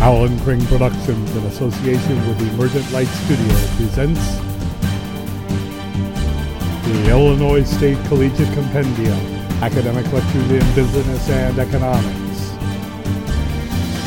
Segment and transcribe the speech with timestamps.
[0.00, 4.38] Alan Kring Productions, in association with the Emergent Light Studio, presents
[6.86, 9.18] the Illinois State Collegiate Compendium,
[9.62, 12.48] Academic Lectures in Business and Economics.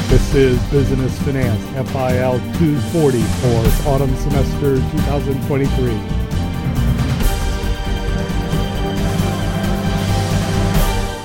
[0.09, 1.61] This is Business Finance,
[1.91, 5.93] FIL 240 for autumn semester 2023.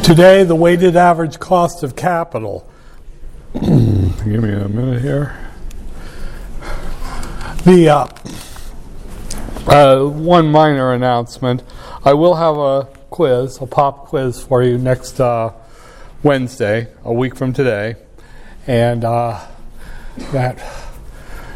[0.03, 2.69] Today, the weighted average cost of capital.
[4.25, 5.39] Give me a minute here.
[7.65, 8.07] The uh,
[9.69, 11.63] uh, one minor announcement:
[12.05, 15.53] I will have a quiz, a pop quiz for you next uh,
[16.25, 17.95] Wednesday, a week from today,
[18.67, 19.41] and uh,
[20.33, 20.61] that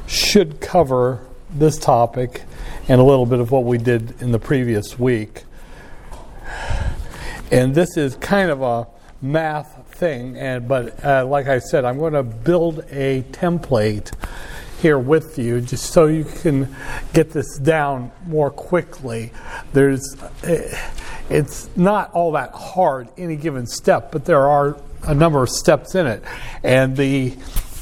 [0.07, 2.45] should cover this topic
[2.89, 5.43] and a little bit of what we did in the previous week.
[7.51, 8.87] And this is kind of a
[9.21, 14.11] math thing, and but uh, like I said, I'm going to build a template
[14.81, 16.75] here with you just so you can
[17.13, 19.31] get this down more quickly.
[19.73, 20.77] There's, uh,
[21.31, 25.95] it's not all that hard any given step, but there are a number of steps
[25.95, 26.25] in it,
[26.65, 27.37] and the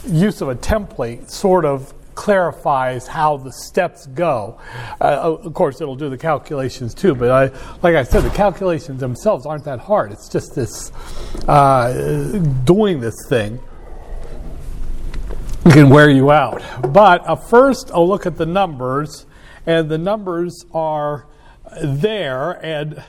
[0.06, 4.58] use of a template sort of clarifies how the steps go.
[5.00, 9.00] Uh, of course, it'll do the calculations too, but I, like I said, the calculations
[9.00, 10.12] themselves aren't that hard.
[10.12, 10.92] It's just this
[11.48, 13.61] uh, doing this thing
[15.70, 16.62] can wear you out.
[16.92, 19.27] But uh, first, I'll look at the numbers,
[19.66, 21.27] and the numbers are
[21.83, 23.03] there, and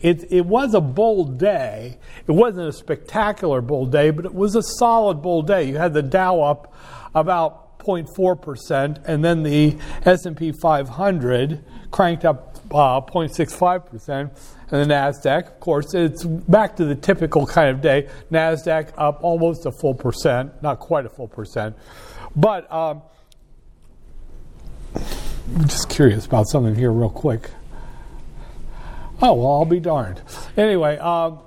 [0.00, 1.98] it, it was a bull day.
[2.26, 5.64] It wasn't a spectacular bull day, but it was a solid bull day.
[5.64, 6.74] You had the Dow up
[7.14, 14.30] about 0.4%, and then the S&P 500 cranked up uh, 0.65%,
[14.70, 18.08] and the Nasdaq, of course, it's back to the typical kind of day.
[18.32, 21.76] Nasdaq up almost a full percent, not quite a full percent,
[22.34, 23.02] but um,
[24.96, 27.50] I'm just curious about something here, real quick.
[29.22, 30.20] Oh well, I'll be darned.
[30.56, 31.40] Anyway, um,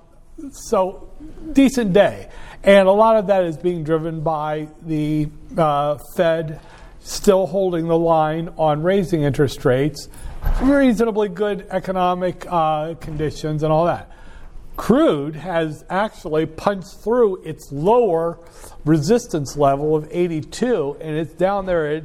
[0.51, 1.11] so
[1.53, 2.29] decent day.
[2.67, 6.59] And a lot of that is being driven by the uh, Fed
[6.99, 10.09] still holding the line on raising interest rates,
[10.61, 14.11] reasonably good economic uh, conditions, and all that.
[14.75, 18.37] Crude has actually punched through its lower
[18.83, 22.03] resistance level of 82, and it's down there at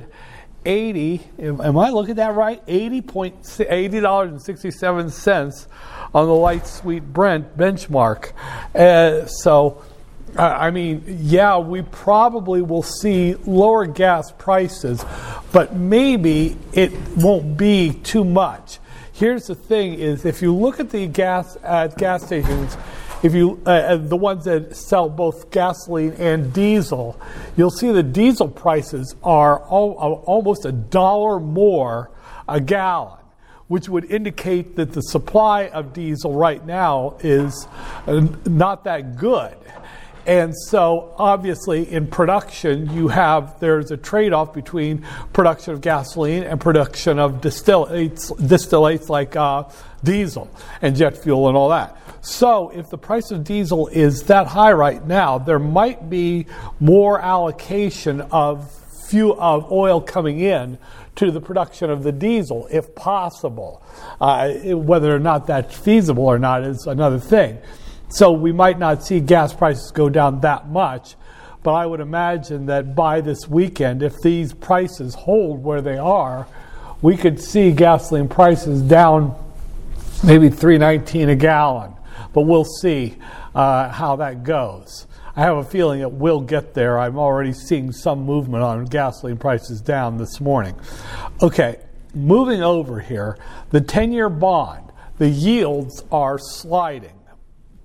[0.65, 1.23] 80.
[1.41, 2.63] Am I looking at that right?
[2.69, 5.67] 80 $80.67
[6.15, 8.31] on the light sweet Brent benchmark.
[8.77, 9.83] Uh, so
[10.37, 15.05] I mean, yeah, we probably will see lower gas prices,
[15.53, 18.79] but maybe it won't be too much.
[19.13, 22.77] Here's the thing: is if you look at the gas at gas stations,
[23.23, 27.21] if you uh, uh the ones that sell both gasoline and diesel,
[27.57, 32.11] you'll see the diesel prices are all, uh, almost a dollar more
[32.49, 33.19] a gallon
[33.69, 37.67] which would indicate that the supply of diesel right now is
[38.07, 39.57] uh, not that good.
[40.27, 46.45] And so, obviously, in production, you have there's a trade off between production of gasoline
[46.45, 49.65] and production of distillates, distillates like uh,
[50.05, 50.49] diesel
[50.81, 51.99] and jet fuel and all that.
[52.21, 56.47] So, if the price of diesel is that high right now, there might be
[56.79, 58.73] more allocation of
[59.09, 60.79] fuel of oil coming in
[61.17, 63.83] to the production of the diesel, if possible.
[64.21, 67.59] Uh, whether or not that's feasible or not is another thing.
[68.13, 71.17] So we might not see gas prices go down that much,
[71.63, 76.47] but I would imagine that by this weekend, if these prices hold where they are,
[77.01, 79.35] we could see gasoline prices down
[80.23, 81.95] maybe 319 a gallon.
[82.35, 83.17] But we'll see
[83.55, 85.07] uh, how that goes.
[85.35, 86.99] I have a feeling it will get there.
[86.99, 90.79] I'm already seeing some movement on gasoline prices down this morning.
[91.43, 91.81] Okay,
[92.15, 93.39] moving over here,
[93.71, 97.22] the 10 year bond, the yields are sliding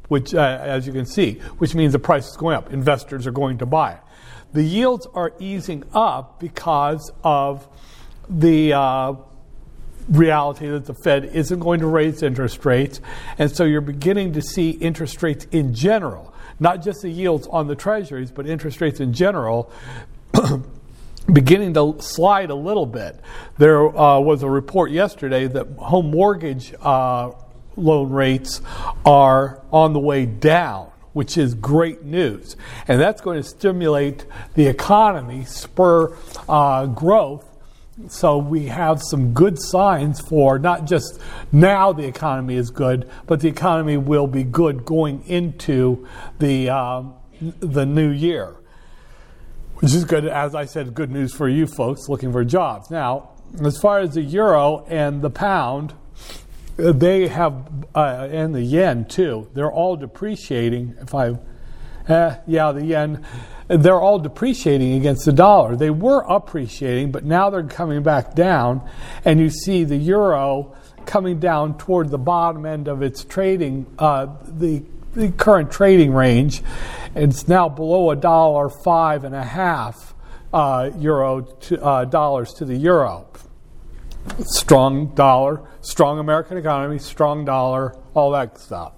[0.08, 2.72] which, uh, as you can see, which means the price is going up.
[2.72, 4.00] Investors are going to buy.
[4.54, 7.68] The yields are easing up because of
[8.30, 9.14] the uh,
[10.10, 13.02] reality that the Fed isn't going to raise interest rates.
[13.38, 17.68] And so you're beginning to see interest rates in general, not just the yields on
[17.68, 19.72] the treasuries, but interest rates in general.
[21.32, 23.20] beginning to slide a little bit.
[23.58, 27.32] There uh, was a report yesterday that home mortgage uh,
[27.78, 28.62] loan rates
[29.06, 32.56] are on the way down, which is great news.
[32.88, 34.26] And that's going to stimulate
[34.56, 36.16] the economy, spur
[36.50, 37.46] uh, growth.
[38.10, 41.20] So we have some good signs for not just
[41.52, 46.08] now the economy is good, but the economy will be good going into
[46.38, 48.56] the, um, the new year.
[49.80, 52.90] which is good, as I said, good news for you folks looking for jobs.
[52.90, 53.30] Now,
[53.64, 55.94] as far as the euro and the pound,
[56.78, 60.96] they have, uh, and the yen too, they're all depreciating.
[61.02, 61.38] If I,
[62.08, 63.26] eh, yeah, the yen,
[63.68, 65.76] they're all depreciating against the dollar.
[65.76, 68.88] They were appreciating, but now they're coming back down.
[69.26, 70.76] And you see the euro
[71.06, 74.84] coming down toward the bottom end of its trading, uh, the,
[75.14, 76.62] the current trading range.
[77.16, 80.14] It's now below a dollar five and a half
[80.54, 83.26] uh, euro to, uh, dollars to the euro.
[84.40, 88.94] Strong dollar, strong American economy, strong dollar, all that stuff.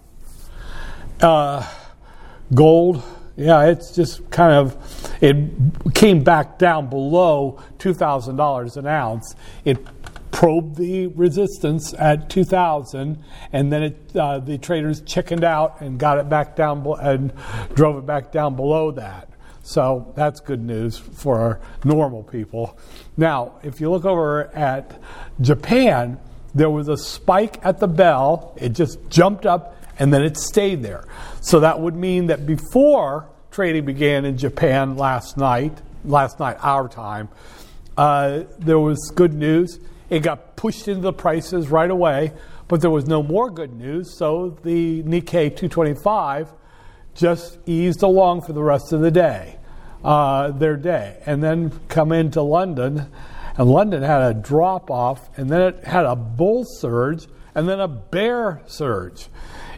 [1.22, 1.68] Uh,
[2.54, 3.04] gold,
[3.36, 4.78] yeah, it's just kind of
[5.22, 9.36] it came back down below two thousand dollars an ounce.
[9.66, 9.78] It
[10.32, 13.22] probed the resistance at 2000
[13.52, 17.34] and then it, uh, the traders chickened out and got it back down and
[17.74, 19.28] drove it back down below that
[19.70, 22.78] so that's good news for our normal people.
[23.18, 25.00] Now if you look over at
[25.40, 26.20] japan
[26.56, 28.56] there was a spike at the bell.
[28.58, 31.08] It just jumped up and then it stayed there.
[31.42, 36.88] So that would mean that before trading began in japan last night last night our
[36.88, 37.30] time
[38.00, 39.78] uh, there was good news.
[40.10, 42.32] It got pushed into the prices right away,
[42.70, 46.54] but there was no more good news, so the Nikkei 225
[47.14, 49.58] just eased along for the rest of the day,
[50.04, 53.12] uh, their day, and then come into London,
[53.58, 57.80] and London had a drop off, and then it had a bull surge, and then
[57.80, 59.28] a bear surge.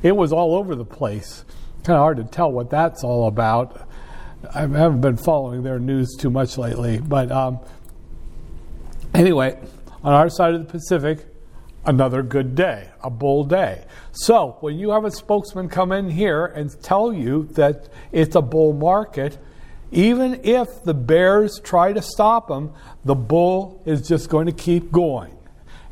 [0.04, 1.44] It was all over the place.
[1.84, 3.88] Kind of hard to tell what that's all about.
[4.54, 7.60] I haven't been following their news too much lately, but um,
[9.14, 9.58] anyway,
[10.04, 11.26] on our side of the Pacific,
[11.86, 13.86] another good day, a bull day.
[14.12, 18.42] So when you have a spokesman come in here and tell you that it's a
[18.42, 19.38] bull market,
[19.92, 22.72] even if the bears try to stop him,
[23.04, 25.38] the bull is just going to keep going.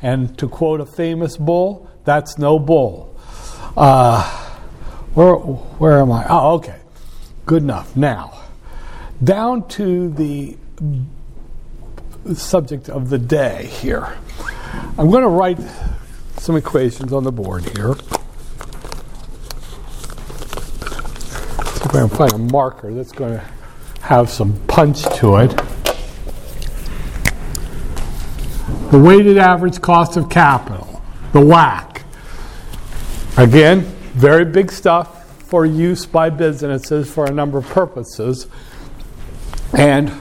[0.02, 3.14] And to quote a famous bull, that's no bull.
[3.76, 4.22] Uh,
[5.14, 6.26] where, where am I?
[6.28, 6.78] Oh, okay.
[7.44, 7.94] Good enough.
[7.94, 8.40] Now,
[9.22, 10.56] down to the
[12.34, 14.16] subject of the day here.
[14.96, 15.58] I'm going to write
[16.38, 17.94] some equations on the board here.
[21.74, 23.44] See if I can find a marker that's going to
[24.00, 25.50] have some punch to it.
[28.90, 31.02] The weighted average cost of capital,
[31.32, 32.02] the WACC.
[33.36, 33.80] Again,
[34.14, 38.46] very big stuff for use by businesses for a number of purposes.
[39.76, 40.12] And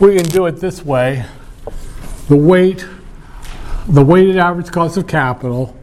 [0.00, 1.24] we can do it this way.
[2.28, 2.86] The weight,
[3.88, 5.76] the weighted average cost of capital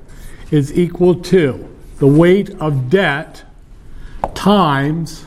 [0.51, 1.67] is equal to
[1.99, 3.43] the weight of debt
[4.33, 5.25] times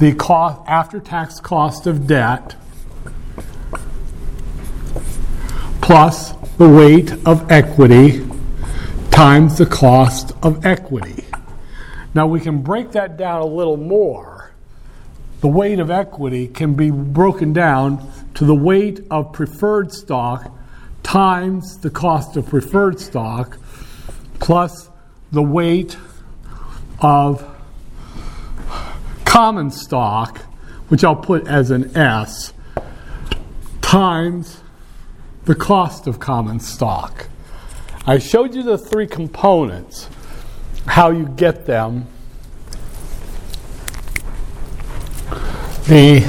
[0.00, 2.56] the cost after tax cost of debt
[5.82, 8.26] plus the weight of equity
[9.10, 11.26] times the cost of equity.
[12.14, 14.52] Now we can break that down a little more
[15.42, 20.50] the weight of equity can be broken down to the weight of preferred stock
[21.02, 23.58] times the cost of preferred stock
[24.38, 24.88] plus
[25.30, 25.98] the weight
[27.00, 27.49] of
[29.30, 30.38] common stock,
[30.88, 32.52] which I'll put as an S,
[33.80, 34.60] times
[35.44, 37.28] the cost of common stock.
[38.08, 40.08] I showed you the three components,
[40.84, 42.08] how you get them
[45.86, 46.28] the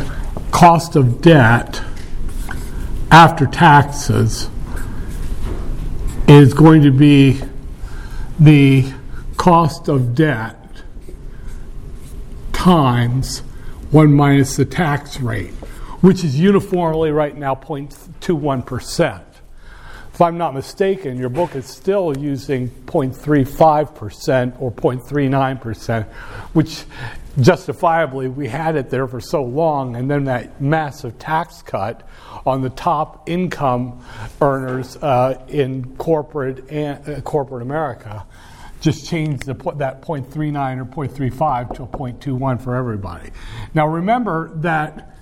[0.52, 1.82] cost of debt
[3.10, 4.48] after taxes
[6.28, 7.42] is going to be
[8.40, 8.94] the
[9.38, 10.61] cost of debt
[12.62, 13.40] times
[13.90, 15.50] 1 minus the tax rate,
[16.02, 19.24] which is uniformly right now 0.21%.
[20.14, 26.06] If I'm not mistaken, your book is still using 0.35% or 0.39%,
[26.54, 26.84] which
[27.40, 32.08] justifiably we had it there for so long, and then that massive tax cut
[32.46, 34.06] on the top income
[34.40, 38.24] earners uh, in corporate uh, corporate America
[38.82, 43.30] just change the, that 0.39 or 0.35 to a 0.21 for everybody.
[43.74, 45.16] Now remember that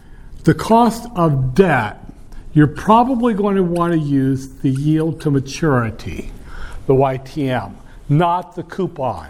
[0.46, 2.02] the cost of debt,
[2.54, 6.32] you're probably going to want to use the yield to maturity,
[6.88, 7.76] the YTM,
[8.08, 9.30] not the coupon.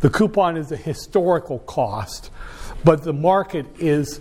[0.00, 2.30] The coupon is a historical cost,
[2.84, 4.20] but the market is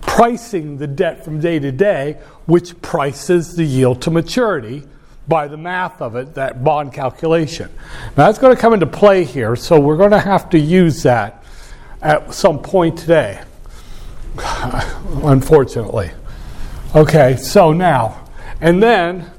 [0.00, 4.82] pricing the debt from day to day, which prices the yield to maturity
[5.26, 7.70] by the math of it, that bond calculation.
[8.16, 11.02] Now that's going to come into play here, so we're going to have to use
[11.04, 11.44] that
[12.02, 13.40] at some point today.
[15.22, 16.10] unfortunately.
[16.94, 18.28] Okay, so now,
[18.60, 19.30] and then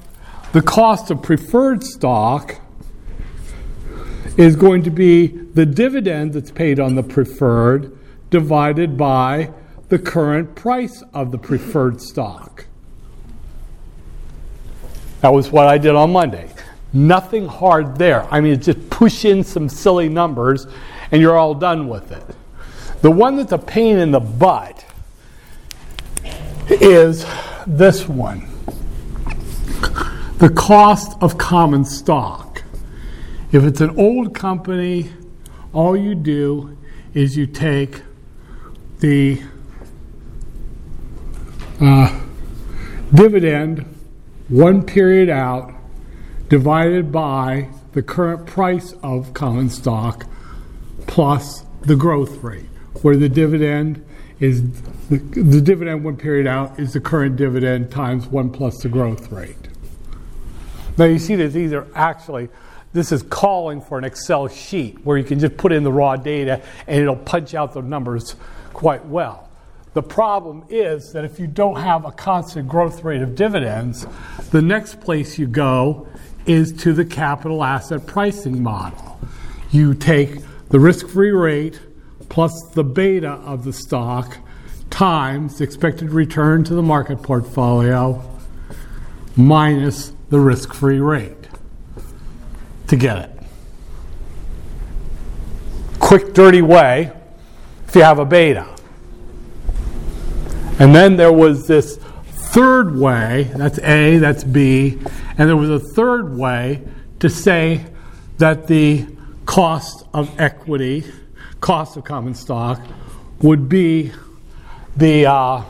[0.54, 2.60] the cost of preferred stock
[4.38, 7.98] is going to be the dividend that's paid on the preferred
[8.30, 9.52] divided by
[9.90, 12.66] the current price of the preferred stock.
[15.22, 16.50] That was what I did on Monday.
[16.94, 18.28] Nothing hard there.
[18.32, 20.68] I mean, just push in some silly numbers
[21.12, 22.24] and you're all done with it.
[23.02, 24.86] The one that's a pain in the butt
[26.70, 27.26] is
[27.68, 28.48] this one
[30.38, 32.64] the cost of common stock.
[33.52, 35.12] If it's an old company,
[35.74, 36.78] all you do
[37.14, 38.02] is you take
[39.00, 39.42] the
[41.80, 42.22] uh,
[43.14, 43.95] dividend
[44.48, 45.74] one period out
[46.50, 50.28] divided by the current price of common stock
[51.08, 52.66] plus the growth rate,
[53.02, 54.06] where the dividend
[54.40, 54.62] is
[55.10, 59.32] the, the dividend one period out is the current dividend times one plus the growth
[59.32, 59.56] rate.
[60.98, 62.50] Now you see that these are actually
[62.94, 66.16] this is calling for an Excel sheet where you can just put in the raw
[66.16, 68.36] data and it'll punch out the numbers
[68.74, 69.50] quite well.
[69.96, 74.06] The problem is that if you don't have a constant growth rate of dividends,
[74.52, 76.10] the next place you go
[76.46, 79.18] is to the capital asset pricing model.
[79.72, 81.80] You take the risk free rate
[82.28, 84.38] plus the beta of the stock
[84.90, 88.22] times the expected return to the market portfolio
[89.38, 91.48] minus the risk free rate
[92.88, 93.32] to get it.
[96.00, 97.14] Quick, dirty way
[97.88, 98.75] if you have a beta.
[100.78, 101.98] And then there was this
[102.56, 105.00] third way that's A, that's B,
[105.38, 106.82] and there was a third way
[107.20, 107.86] to say
[108.40, 109.06] that the
[109.46, 111.06] cost of equity,
[111.62, 112.82] cost of common stock,
[113.42, 114.12] would be
[114.98, 115.64] the uh,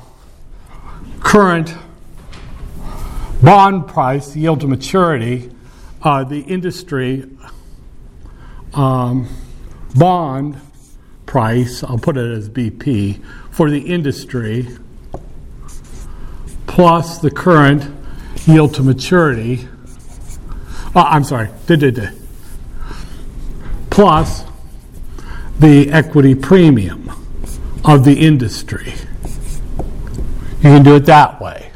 [1.20, 1.76] current
[3.44, 5.52] bond price, yield to maturity,
[6.02, 7.30] uh, the industry
[8.74, 9.28] um,
[9.96, 10.60] bond
[11.26, 14.68] price, I'll put it as BP, for the industry,
[16.75, 17.89] plus the current
[18.46, 19.65] yield to maturity.
[20.94, 21.48] Uh, I'm sorry,
[23.89, 24.44] plus
[25.58, 27.10] the equity premium
[27.86, 28.94] of the industry.
[30.58, 31.72] You can do it that way.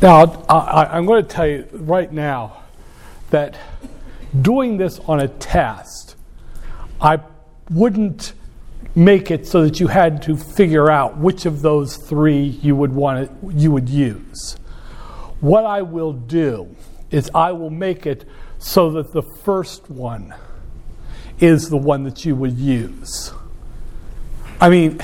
[0.00, 2.62] Now, I, am going to tell you right now
[3.30, 3.58] that
[4.40, 6.14] doing this on a test,
[7.00, 7.18] I
[7.70, 8.32] wouldn't
[8.94, 12.92] make it so that you had to figure out which of those three you would
[12.92, 14.56] want to, you would use.
[15.40, 16.74] What I will do
[17.10, 18.24] is I will make it
[18.58, 20.34] so that the first one
[21.38, 23.32] is the one that you would use.
[24.60, 25.00] I mean,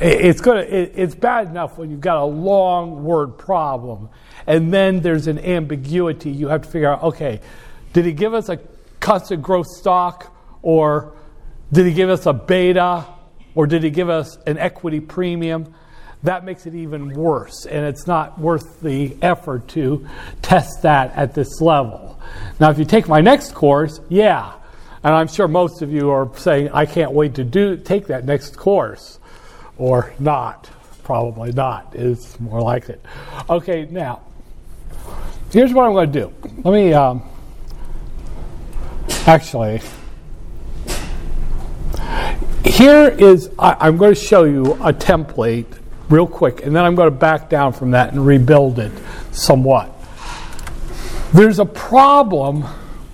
[0.00, 4.08] it's to, it's bad enough when you've got a long word problem
[4.46, 6.30] and then there's an ambiguity.
[6.30, 7.40] You have to figure out okay,
[7.92, 8.58] did he give us a
[9.00, 11.16] constant growth stock, or
[11.72, 13.06] did he give us a beta,
[13.54, 15.74] or did he give us an equity premium?
[16.22, 20.06] That makes it even worse, and it's not worth the effort to
[20.40, 22.18] test that at this level.
[22.58, 24.54] Now, if you take my next course, yeah,
[25.02, 28.24] and I'm sure most of you are saying, I can't wait to do take that
[28.24, 29.18] next course,
[29.76, 30.70] or not.
[31.02, 33.04] Probably not is more like it.
[33.50, 34.22] Okay, now
[35.52, 36.32] here's what I'm going to do.
[36.64, 37.22] Let me um,
[39.26, 39.82] actually.
[42.64, 45.66] Here is, I, am going to show you a template
[46.08, 48.92] real quick, and then I'm going to back down from that and rebuild it
[49.32, 49.90] somewhat.
[51.34, 52.64] There's a problem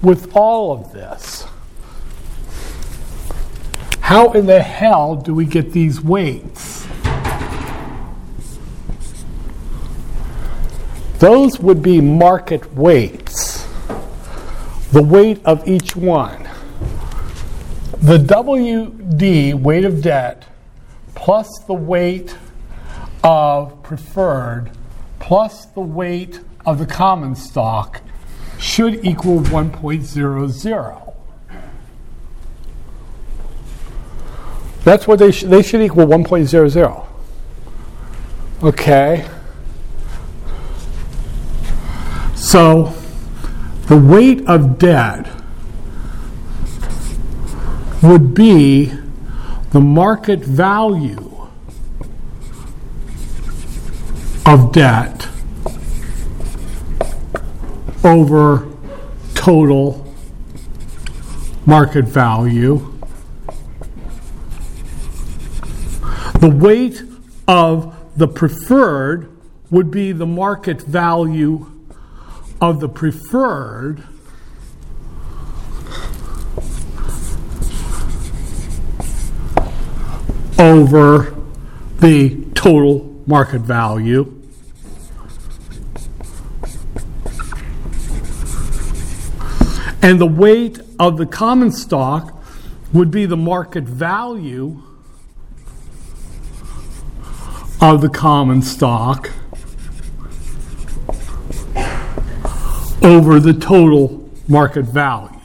[0.02, 1.46] with all of this.
[4.00, 6.86] How in the hell do we get these weights?
[11.18, 13.66] Those would be market weights,
[14.92, 16.49] the weight of each one.
[18.02, 20.46] The WD, weight of debt,
[21.14, 22.34] plus the weight
[23.22, 24.70] of preferred,
[25.18, 28.00] plus the weight of the common stock
[28.58, 31.14] should equal 1.00.
[34.82, 37.06] That's what they, sh- they should equal 1.00.
[38.62, 39.28] Okay.
[42.34, 42.94] So
[43.88, 45.39] the weight of debt
[48.02, 48.92] would be
[49.72, 51.48] the market value
[54.46, 55.28] of debt
[58.02, 58.66] over
[59.34, 60.12] total
[61.66, 62.92] market value.
[66.40, 67.02] The weight
[67.46, 69.30] of the preferred
[69.70, 71.70] would be the market value
[72.60, 74.02] of the preferred
[80.60, 81.34] over
[82.00, 84.36] the total market value.
[90.02, 92.38] And the weight of the common stock
[92.92, 94.82] would be the market value
[97.80, 99.30] of the common stock
[103.02, 105.39] over the total market value.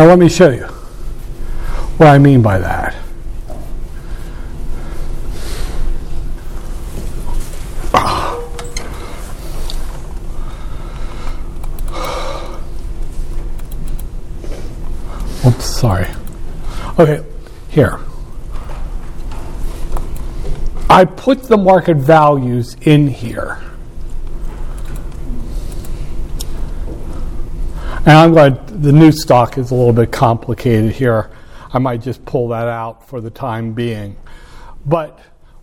[0.00, 0.64] Now, let me show you
[1.98, 2.96] what I mean by that.
[7.92, 8.38] Ah.
[15.46, 16.06] Oops, sorry.
[16.98, 17.22] Okay,
[17.68, 18.00] here.
[20.88, 23.58] I put the market values in here.
[28.06, 31.30] And I'm going to, the new stock is a little bit complicated here.
[31.72, 34.16] I might just pull that out for the time being.
[34.86, 35.18] But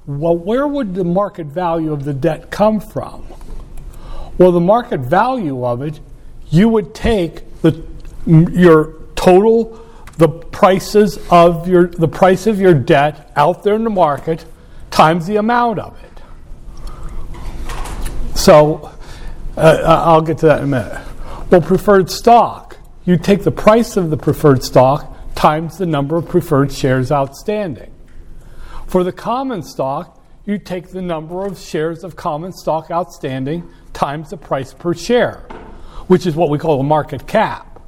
[0.06, 3.26] well, where would the market value of the debt come from?
[4.38, 6.00] Well, the market value of it,
[6.50, 7.84] you would take the,
[8.26, 9.84] your total
[10.18, 14.46] the prices of your the price of your debt out there in the market
[14.90, 16.12] times the amount of it.
[18.36, 18.92] So
[19.56, 21.07] uh, uh, I'll get to that in a minute.
[21.50, 26.28] Well, preferred stock, you take the price of the preferred stock times the number of
[26.28, 27.94] preferred shares outstanding.
[28.86, 34.32] For the common stock, you take the number of shares of common stock outstanding times
[34.32, 35.38] the price per share,
[36.08, 37.82] which is what we call the market cap.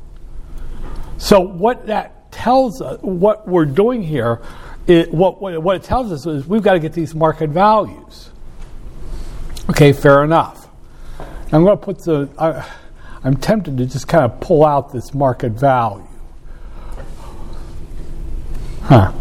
[1.17, 4.41] So what that tells us, what we're doing here,
[4.87, 8.29] it, what, what it tells us is we've got to get these market values.
[9.69, 10.69] Okay, fair enough.
[11.51, 12.65] I'm going to put the, I,
[13.23, 16.07] I'm tempted to just kind of pull out this market value.
[18.83, 19.11] Huh.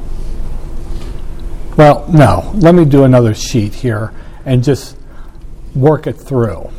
[1.76, 2.52] Well, no.
[2.54, 4.12] Let me do another sheet here
[4.44, 4.96] and just
[5.74, 6.70] work it through.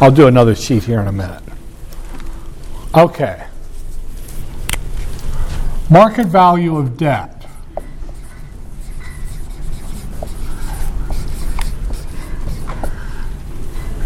[0.00, 1.42] I'll do another sheet here in a minute.
[2.94, 3.46] Okay.
[5.90, 7.39] Market value of debt.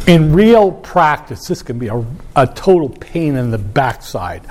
[0.06, 2.04] In real practice, this can be a,
[2.36, 4.42] a total pain in the backside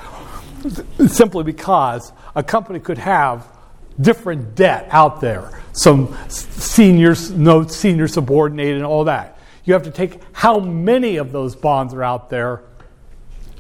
[1.07, 3.47] simply because a company could have
[3.99, 9.37] different debt out there, some senior notes, senior subordinated, and all that.
[9.65, 12.63] You have to take how many of those bonds are out there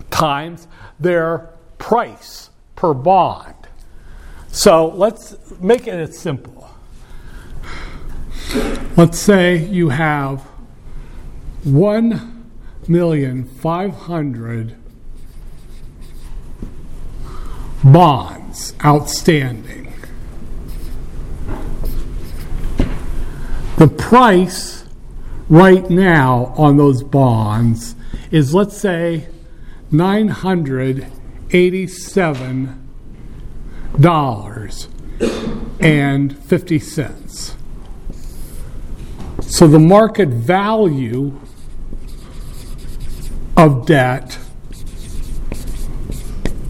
[0.09, 0.67] times
[0.99, 3.53] their price per bond.
[4.47, 6.69] So let's make it simple.
[8.97, 10.43] Let's say you have
[11.63, 12.51] one
[12.87, 14.75] million five hundred
[17.83, 19.93] bonds outstanding.
[23.77, 24.83] The price
[25.49, 27.95] right now on those bonds
[28.31, 29.27] is, let's say,
[29.91, 32.79] 987
[33.99, 34.87] dollars
[35.79, 37.55] and 50 cents.
[39.41, 41.39] So the market value
[43.55, 44.39] of debt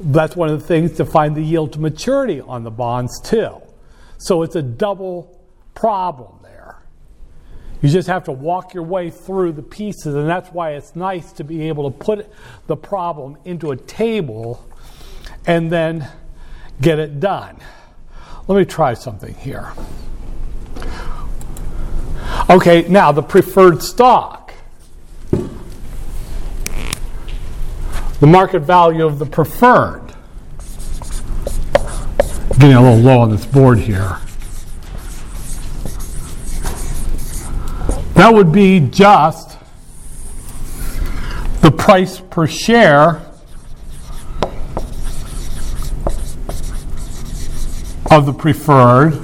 [0.00, 3.62] That's one of the things to find the yield to maturity on the bonds too.
[4.18, 5.40] So it's a double
[5.74, 6.82] problem there.
[7.80, 11.32] You just have to walk your way through the pieces, and that's why it's nice
[11.34, 12.28] to be able to put
[12.66, 14.68] the problem into a table
[15.46, 16.08] and then
[16.80, 17.56] get it done.
[18.48, 19.72] Let me try something here.
[22.50, 24.41] Okay, now the preferred stock.
[28.22, 30.14] The market value of the preferred
[32.52, 34.16] getting a little low on this board here.
[38.14, 39.58] That would be just
[41.62, 43.26] the price per share
[48.08, 49.14] of the preferred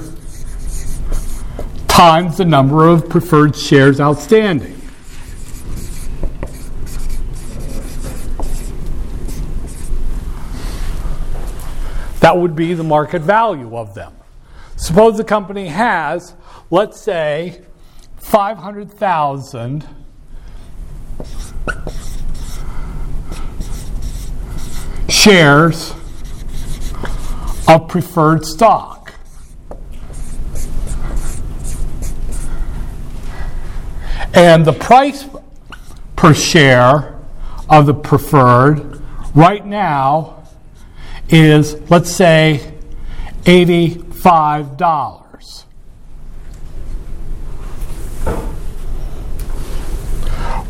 [1.87, 4.78] times the number of preferred shares outstanding.
[12.19, 14.13] That would be the market value of them.
[14.75, 16.35] Suppose the company has,
[16.69, 17.61] let's say,
[18.17, 19.87] 500,000
[25.07, 25.93] shares
[27.67, 29.13] of preferred stock.
[34.33, 35.25] And the price
[36.15, 37.19] per share
[37.69, 39.01] of the preferred
[39.35, 40.38] right now
[41.29, 42.73] is, let's say,
[43.43, 45.65] $85.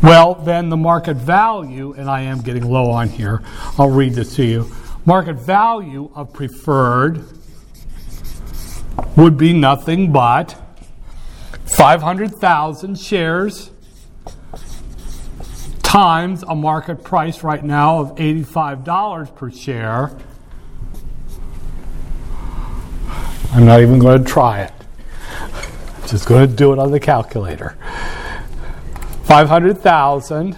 [0.02, 3.42] Well, then the market value, and I am getting low on here,
[3.78, 4.70] I'll read this to you.
[5.04, 7.24] Market value of preferred
[9.16, 10.56] would be nothing but
[11.66, 13.70] 500,000 shares
[15.82, 20.16] times a market price right now of $85 per share
[23.52, 24.72] I'm not even going to try it.
[25.40, 27.76] I'm just going to do it on the calculator.
[29.24, 30.56] 500,000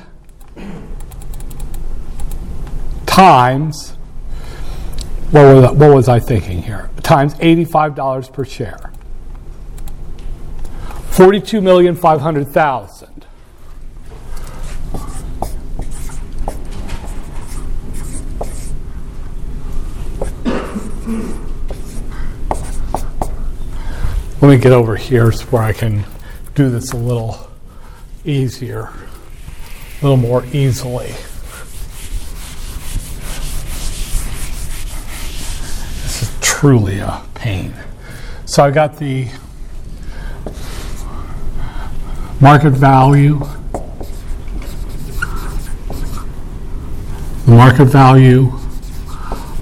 [3.07, 3.91] times,
[5.31, 6.91] what was, what was I thinking here?
[7.03, 8.93] Times $85 per share.
[11.11, 13.02] 42,500,000.
[24.43, 26.05] Let me get over here so where I can
[26.57, 27.49] do this a little
[28.25, 31.15] easier, a little more easily.
[36.03, 37.73] This is truly a pain.
[38.45, 39.29] So I got the
[42.41, 43.39] market value,
[47.47, 48.53] the market value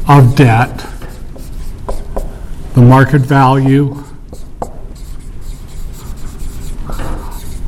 [0.09, 0.87] of debt,
[2.73, 4.05] the market value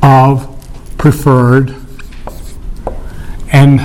[0.03, 0.47] of
[0.97, 1.73] preferred,
[3.53, 3.79] and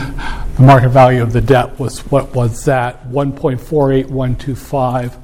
[0.57, 5.15] the market value of the debt was what was that 1.48125.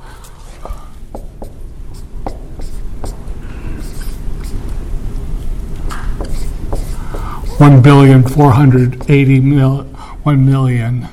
[7.59, 9.85] One billion four hundred eighty mil,
[10.25, 11.09] one million.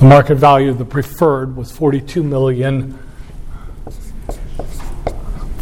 [0.00, 2.98] The market value of the preferred was forty-two million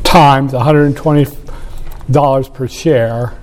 [0.04, 3.36] Times $120 per share.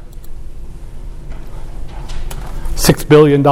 [2.75, 3.43] $6 billion.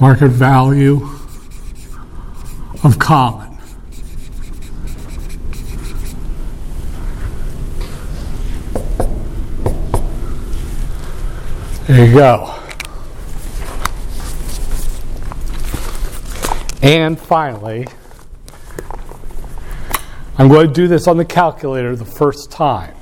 [0.00, 1.08] Market value
[2.84, 3.56] of common.
[11.86, 12.52] There you go.
[16.82, 17.86] And finally,
[20.36, 22.94] I'm going to do this on the calculator the first time.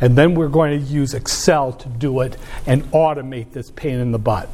[0.00, 2.36] And then we're going to use Excel to do it
[2.66, 4.48] and automate this pain in the butt.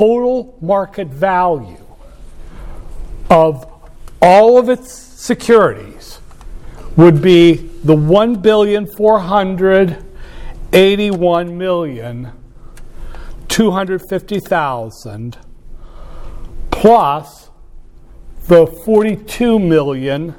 [0.00, 1.76] Total market value
[3.28, 3.70] of
[4.22, 6.20] all of its securities
[6.96, 7.52] would be
[7.84, 12.32] the 1 billion 481 million
[13.48, 15.36] 250,000
[16.70, 17.50] plus
[18.46, 20.34] the 42 million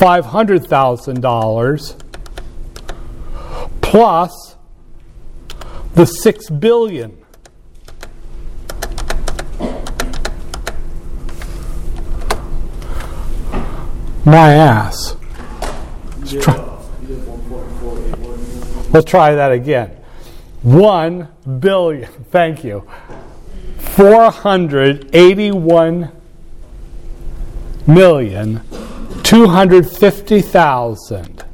[0.00, 1.94] five hundred thousand dollars
[3.80, 4.53] plus
[5.94, 7.16] the six billion.
[14.24, 15.16] My ass.
[16.18, 16.56] Let's try,
[18.90, 19.90] let's try that again.
[20.62, 21.28] One
[21.60, 22.10] billion.
[22.30, 22.88] Thank you.
[23.78, 26.10] 481
[27.86, 28.62] million
[29.22, 31.44] 250,000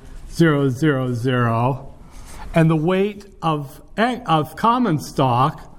[2.56, 5.78] and the weight of, of common stock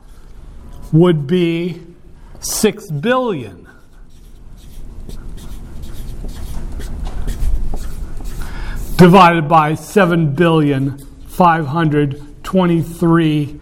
[0.93, 1.81] would be
[2.41, 3.69] six billion.
[8.97, 13.59] Divided by seven billion five hundred twenty-three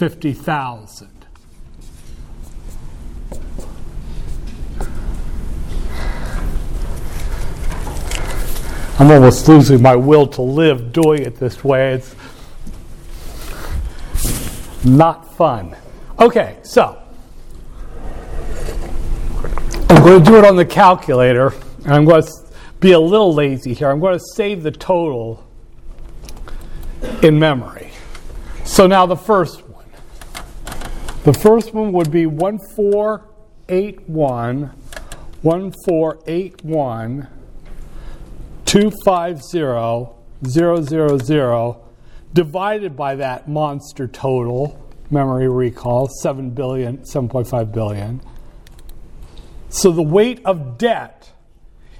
[0.00, 1.10] million seven hundred fifty thousand.
[8.96, 11.94] I'm almost losing my will to live doing it this way.
[11.94, 12.14] It's
[14.84, 15.76] not fun.
[16.20, 17.02] Okay, so
[19.90, 21.52] I'm going to do it on the calculator,
[21.84, 22.30] and I'm going to
[22.78, 23.90] be a little lazy here.
[23.90, 25.44] I'm going to save the total
[27.22, 27.90] in memory.
[28.64, 29.63] So now the first.
[31.24, 34.70] The first one would be 1481,
[35.40, 37.28] 1481,
[38.66, 39.58] 250,
[41.24, 41.80] 000,
[42.34, 48.20] divided by that monster total, memory recall, 7 billion, 7.5 billion.
[49.70, 51.32] So the weight of debt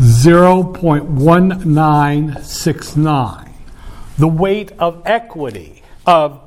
[0.00, 3.52] Zero point one nine six nine.
[4.18, 6.40] The weight of equity of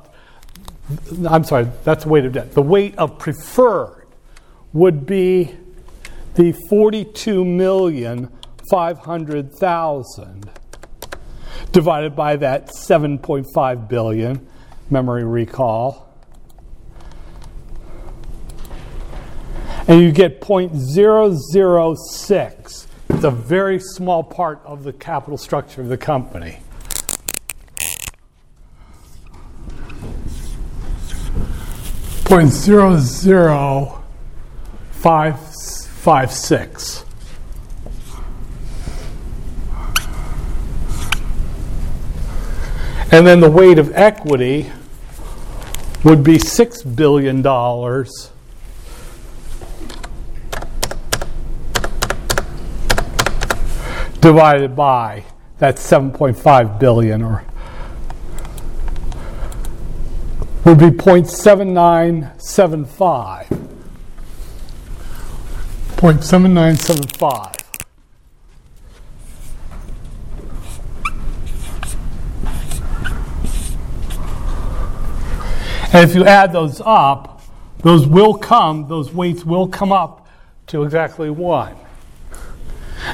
[1.28, 2.52] I'm sorry, that's the weight of debt.
[2.52, 4.06] The weight of preferred
[4.72, 5.54] would be
[6.34, 8.30] the forty-two million
[8.70, 10.50] five hundred thousand
[11.72, 14.46] divided by that 7.5 billion
[14.88, 16.06] memory recall.
[19.86, 22.85] And you get 0.006.
[23.08, 26.58] It's a very small part of the capital structure of the company.
[32.24, 34.02] Point zero zero
[34.90, 37.04] five five six.
[43.12, 44.70] And then the weight of equity
[46.04, 47.40] would be $6 billion.
[54.26, 55.22] Divided by
[55.58, 57.44] that 7.5 billion or
[60.64, 63.46] would be 0.7975
[65.94, 67.52] 0.7975
[75.92, 77.42] And if you add those up,
[77.78, 80.26] those will come, those weights will come up
[80.66, 81.76] to exactly one.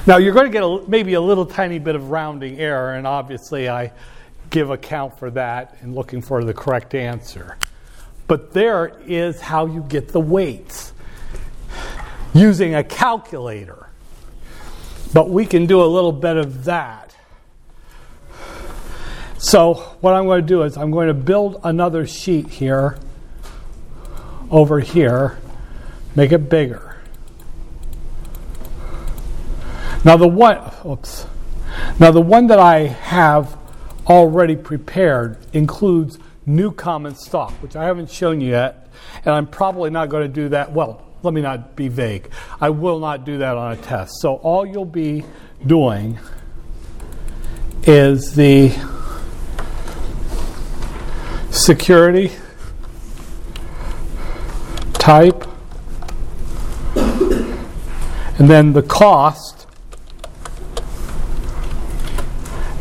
[0.07, 3.07] Now you're going to get a, maybe a little tiny bit of rounding error, and
[3.07, 3.93] obviously I
[4.51, 7.57] give account for that in looking for the correct answer.
[8.27, 10.93] But there is how you get the weights
[12.35, 13.89] using a calculator.
[15.13, 17.15] But we can do a little bit of that.
[19.39, 22.99] So what I'm going to do is I'm going to build another sheet here
[24.51, 25.39] over here,
[26.15, 26.92] make it bigger.
[30.05, 31.27] Now the one oops.
[31.99, 33.57] Now the one that I have
[34.07, 38.89] already prepared includes new common stock, which I haven't shown you yet,
[39.25, 40.73] and I'm probably not going to do that.
[40.73, 42.29] Well, let me not be vague.
[42.61, 44.21] I will not do that on a test.
[44.21, 45.25] So all you'll be
[45.65, 46.19] doing
[47.85, 48.73] is the
[51.51, 52.33] security,
[54.95, 55.47] type,
[56.97, 59.62] and then the cost,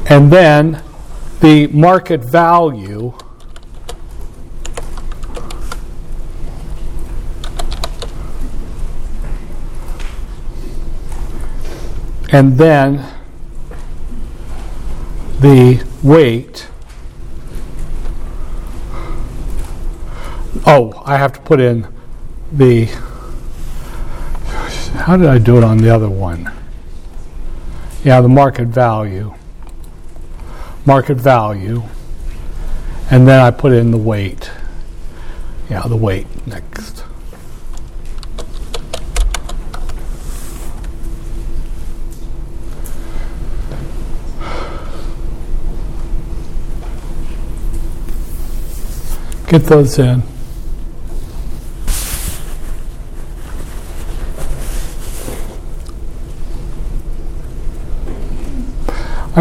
[0.10, 0.84] and then
[1.42, 3.14] the market value.
[12.34, 13.06] And then
[15.40, 16.68] the weight
[20.74, 21.88] Oh, I have to put in
[22.52, 22.86] the.
[24.96, 26.52] How did I do it on the other one?
[28.04, 29.34] Yeah, the market value.
[30.86, 31.84] Market value.
[33.10, 34.50] And then I put in the weight.
[35.70, 37.04] Yeah, the weight next.
[49.48, 50.31] Get those in.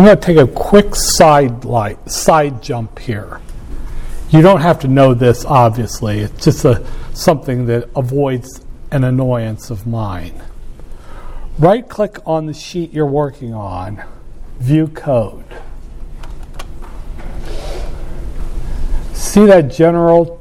[0.01, 3.39] I'm going to take a quick side light, side jump here.
[4.31, 6.21] You don't have to know this, obviously.
[6.21, 10.41] It's just a, something that avoids an annoyance of mine.
[11.59, 14.03] Right click on the sheet you're working on,
[14.59, 15.45] View Code.
[19.13, 20.41] See that general?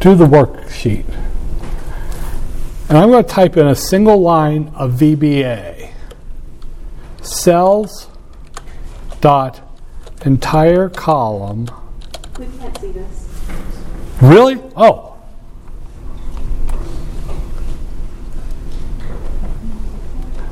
[0.00, 1.06] Do the worksheet.
[2.88, 5.77] And I'm going to type in a single line of VBA
[7.28, 8.08] cells
[9.20, 9.60] dot
[10.24, 11.68] entire column.
[12.38, 13.28] We can't see this.
[14.20, 14.60] Really?
[14.76, 15.16] Oh.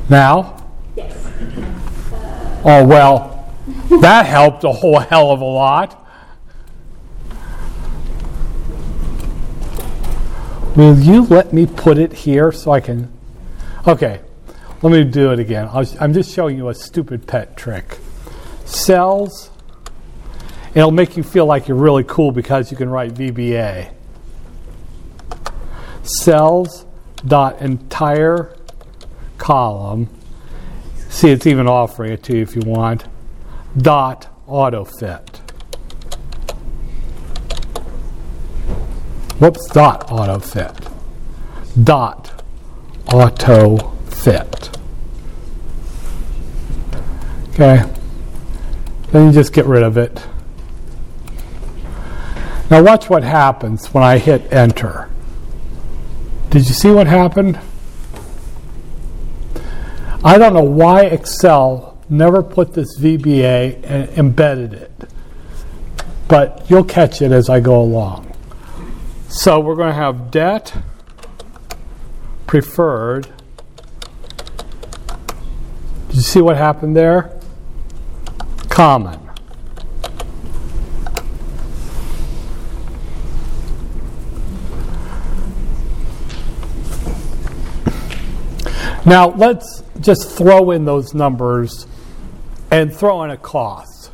[0.09, 0.65] Now?
[0.95, 1.13] Yes.
[2.63, 3.53] Oh, well,
[4.01, 6.05] that helped a whole hell of a lot.
[10.75, 13.11] Will you let me put it here so I can?
[13.87, 14.21] Okay,
[14.81, 15.67] let me do it again.
[15.67, 17.97] I am just showing you a stupid pet trick.
[18.65, 19.49] Cells,
[20.75, 23.91] it'll make you feel like you're really cool because you can write VBA.
[26.03, 26.85] Cells
[27.25, 28.55] dot entire
[29.39, 30.09] column.
[31.09, 33.05] See, it's even offering it to you if you want.
[33.77, 35.37] Dot auto fit.
[39.39, 40.73] Whoops, dot auto fit.
[41.83, 42.43] Dot
[43.11, 44.77] auto fit.
[47.49, 47.83] Okay.
[49.11, 50.21] Then you just get rid of it.
[52.69, 55.09] Now watch what happens when I hit enter.
[56.49, 57.59] Did you see what happened?
[60.23, 64.91] I don't know why Excel never put this VBA and embedded it,
[66.27, 68.33] but you'll catch it as I go along.
[69.29, 70.73] So we're going to have debt,
[72.45, 73.27] preferred.
[76.17, 77.29] You see what happened there?
[78.69, 79.19] Common.
[89.05, 91.85] Now, let's just throw in those numbers
[92.71, 94.09] and throw in a cost.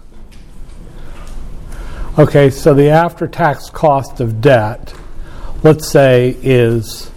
[2.20, 4.94] Okay, so the after tax cost of debt,
[5.64, 7.10] let's say, is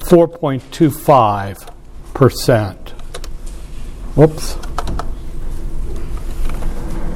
[0.00, 2.87] 4.25%.
[4.18, 4.54] Whoops.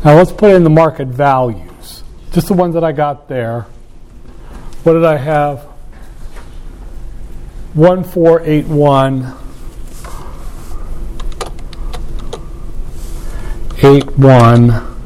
[0.09, 2.03] Now let's put in the market values,
[2.33, 3.67] just the ones that I got there.
[4.83, 5.65] What did I have?
[7.75, 9.35] 1481
[13.83, 14.97] eight one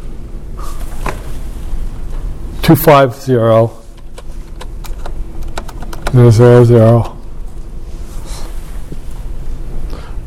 [2.62, 3.82] two five zero
[6.12, 7.18] zero zero zero.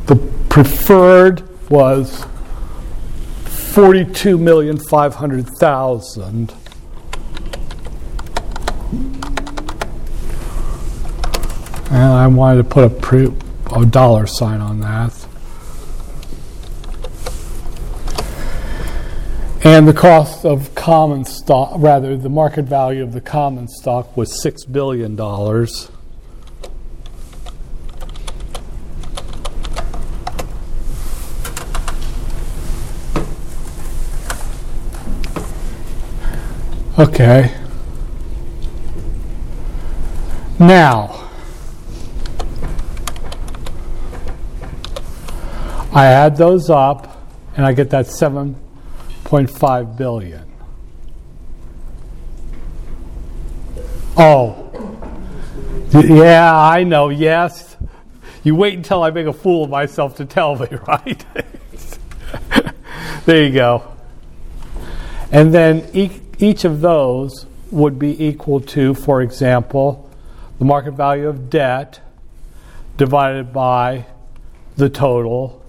[0.04, 0.16] The
[0.50, 2.26] preferred was
[3.76, 6.54] forty-two million five hundred thousand.
[11.90, 13.30] And I wanted to put a, pre,
[13.74, 15.12] a dollar sign on that.
[19.62, 24.42] And the cost of common stock, rather, the market value of the common stock was
[24.42, 25.16] $6 billion.
[36.98, 37.54] Okay.
[40.58, 41.28] Now,
[45.92, 48.56] I add those up and I get that 7
[49.24, 50.50] 0.5 billion.
[54.16, 54.62] Oh,
[55.92, 57.76] yeah, I know, yes.
[58.42, 61.24] You wait until I make a fool of myself to tell me, right?
[63.26, 63.92] there you go.
[65.30, 65.90] And then
[66.38, 70.10] each of those would be equal to, for example,
[70.58, 72.00] the market value of debt
[72.96, 74.06] divided by
[74.76, 75.64] the total.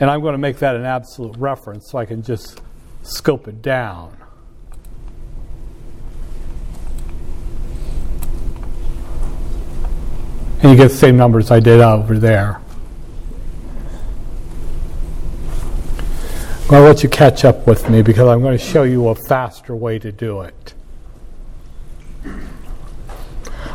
[0.00, 2.60] And I'm going to make that an absolute reference so I can just
[3.02, 4.16] scope it down.
[10.62, 12.60] And you get the same numbers I did over there.
[16.68, 19.76] To let you catch up with me because I'm going to show you a faster
[19.76, 20.74] way to do it.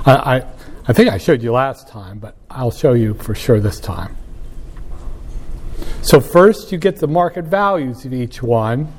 [0.05, 0.45] I, I,
[0.89, 4.17] I think I showed you last time, but I'll show you for sure this time.
[6.01, 8.91] So, first, you get the market values of each one.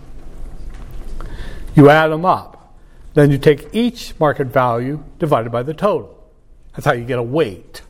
[1.77, 2.75] You add them up.
[3.13, 6.33] Then you take each market value divided by the total.
[6.73, 7.83] That's how you get a weight.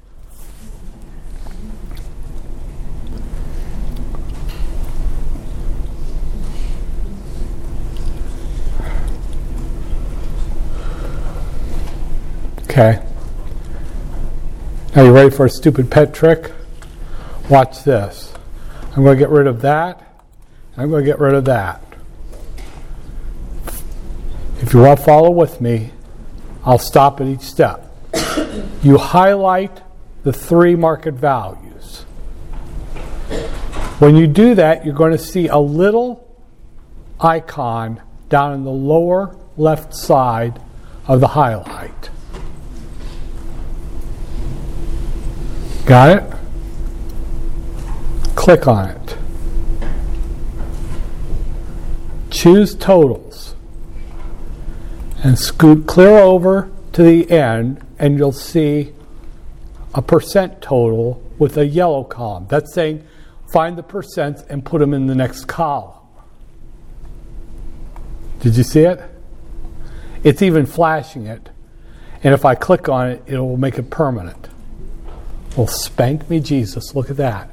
[12.72, 13.04] Okay.
[14.96, 16.50] Now you ready for a stupid pet trick?
[17.50, 18.32] Watch this.
[18.96, 20.02] I'm going to get rid of that
[20.76, 21.82] I'm going to get rid of that.
[24.60, 25.90] If you want to follow with me,
[26.64, 27.94] I'll stop at each step.
[28.82, 29.82] you highlight
[30.22, 32.04] the three market values.
[33.98, 36.26] When you do that, you're going to see a little
[37.20, 38.00] icon
[38.30, 40.58] down in the lower left side
[41.06, 42.11] of the highlight.
[45.92, 46.24] Got it?
[48.34, 49.16] Click on it.
[52.30, 53.54] Choose totals
[55.22, 58.94] and scoot clear over to the end, and you'll see
[59.92, 62.46] a percent total with a yellow column.
[62.48, 63.06] That's saying
[63.52, 66.00] find the percents and put them in the next column.
[68.40, 68.98] Did you see it?
[70.24, 71.50] It's even flashing it.
[72.24, 74.48] And if I click on it, it will make it permanent.
[75.56, 76.94] Well, spank me, Jesus.
[76.94, 77.50] Look at that.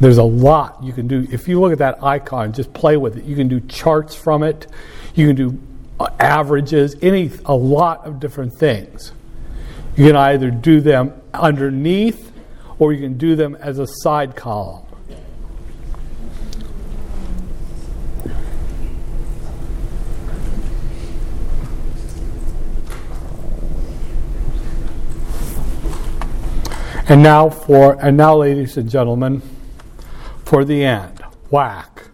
[0.00, 1.28] There's a lot you can do.
[1.30, 3.24] If you look at that icon, just play with it.
[3.24, 4.66] You can do charts from it.
[5.14, 5.60] You can do
[6.00, 9.12] uh, averages, any a lot of different things.
[9.96, 12.32] You can either do them underneath
[12.78, 14.86] or you can do them as a side column.
[27.12, 29.42] And now for and now ladies and gentlemen
[30.46, 31.20] for the end.
[31.50, 32.08] Whack.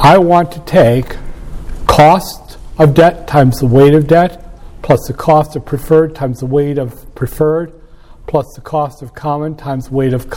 [0.00, 1.16] I want to take
[1.88, 6.46] cost of debt times the weight of debt plus the cost of preferred times the
[6.46, 7.72] weight of preferred
[8.28, 10.32] plus the cost of common times weight of,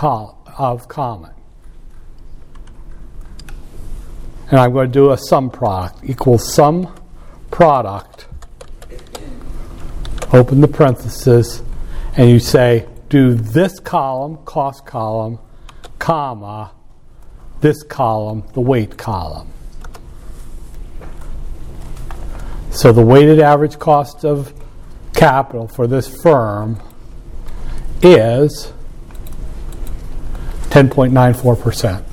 [0.58, 1.36] of common.
[4.50, 6.96] And I'm going to do a sum product equals sum
[7.52, 8.26] product.
[10.34, 11.62] Open the parenthesis
[12.18, 15.40] and you say, do this column, cost column,
[16.00, 16.72] comma,
[17.62, 19.50] this column, the weight column.
[22.72, 24.54] So the weighted average cost of
[25.14, 26.82] capital for this firm
[28.02, 28.74] is
[30.70, 32.04] 10.94%.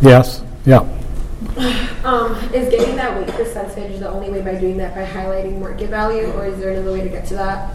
[0.00, 0.44] Yes?
[0.64, 0.86] Yeah.
[2.08, 5.90] Um, is getting that weight percentage the only way by doing that by highlighting market
[5.90, 7.74] value, or is there another way to get to that?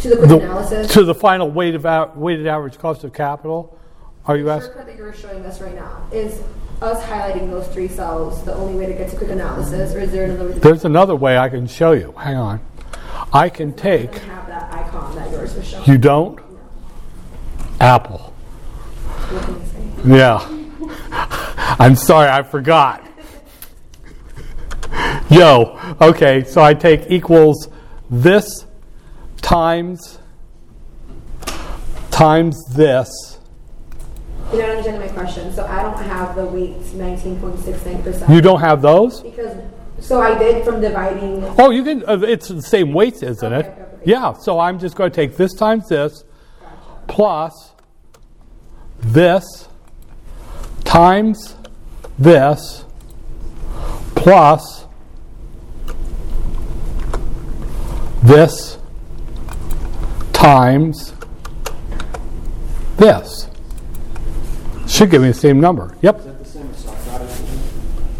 [0.00, 0.92] To the quick The- analysis?
[0.92, 3.78] To the final weight of, weighted average cost of capital?
[4.26, 4.72] Are you The asking?
[4.72, 6.42] shortcut that you're showing us right now, is
[6.82, 10.12] us highlighting those three cells the only way to get to quick analysis, or is
[10.12, 12.12] there another way to There's another way I can show you.
[12.18, 12.60] Hang on.
[13.32, 15.84] I can take, have that icon that yours was showing?
[15.86, 16.40] you don't?
[17.80, 18.34] Apple.
[19.30, 20.18] What can you say?
[20.18, 21.76] Yeah.
[21.78, 23.00] I'm sorry, I forgot.
[25.34, 27.68] Yo, okay, so I take equals
[28.08, 28.66] this
[29.42, 30.20] times
[32.12, 33.10] times this.
[34.52, 35.52] You're not understanding my question.
[35.52, 38.32] So I don't have the weights 19.69%.
[38.32, 39.22] You don't have those?
[39.22, 39.56] Because,
[39.98, 42.08] so I did from dividing, Oh, you can.
[42.08, 43.66] Uh, it's the same weights, isn't it?
[43.66, 44.02] Okay, okay, okay.
[44.04, 44.34] Yeah.
[44.34, 46.22] So I'm just going to take this times this
[47.08, 47.72] plus
[49.00, 49.68] this
[50.84, 51.56] times
[52.20, 52.84] this
[54.14, 54.83] plus
[58.24, 58.78] this
[60.32, 61.14] times
[62.96, 63.48] this.
[64.88, 65.96] Should give me the same number.
[66.00, 66.18] Yep.
[66.18, 67.42] Is that the same as sum product?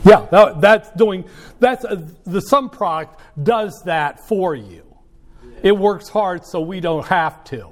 [0.04, 1.24] Yeah, that, that's doing
[1.58, 4.82] that's uh the sum product does that for you.
[5.62, 7.70] It works hard so we don't have to.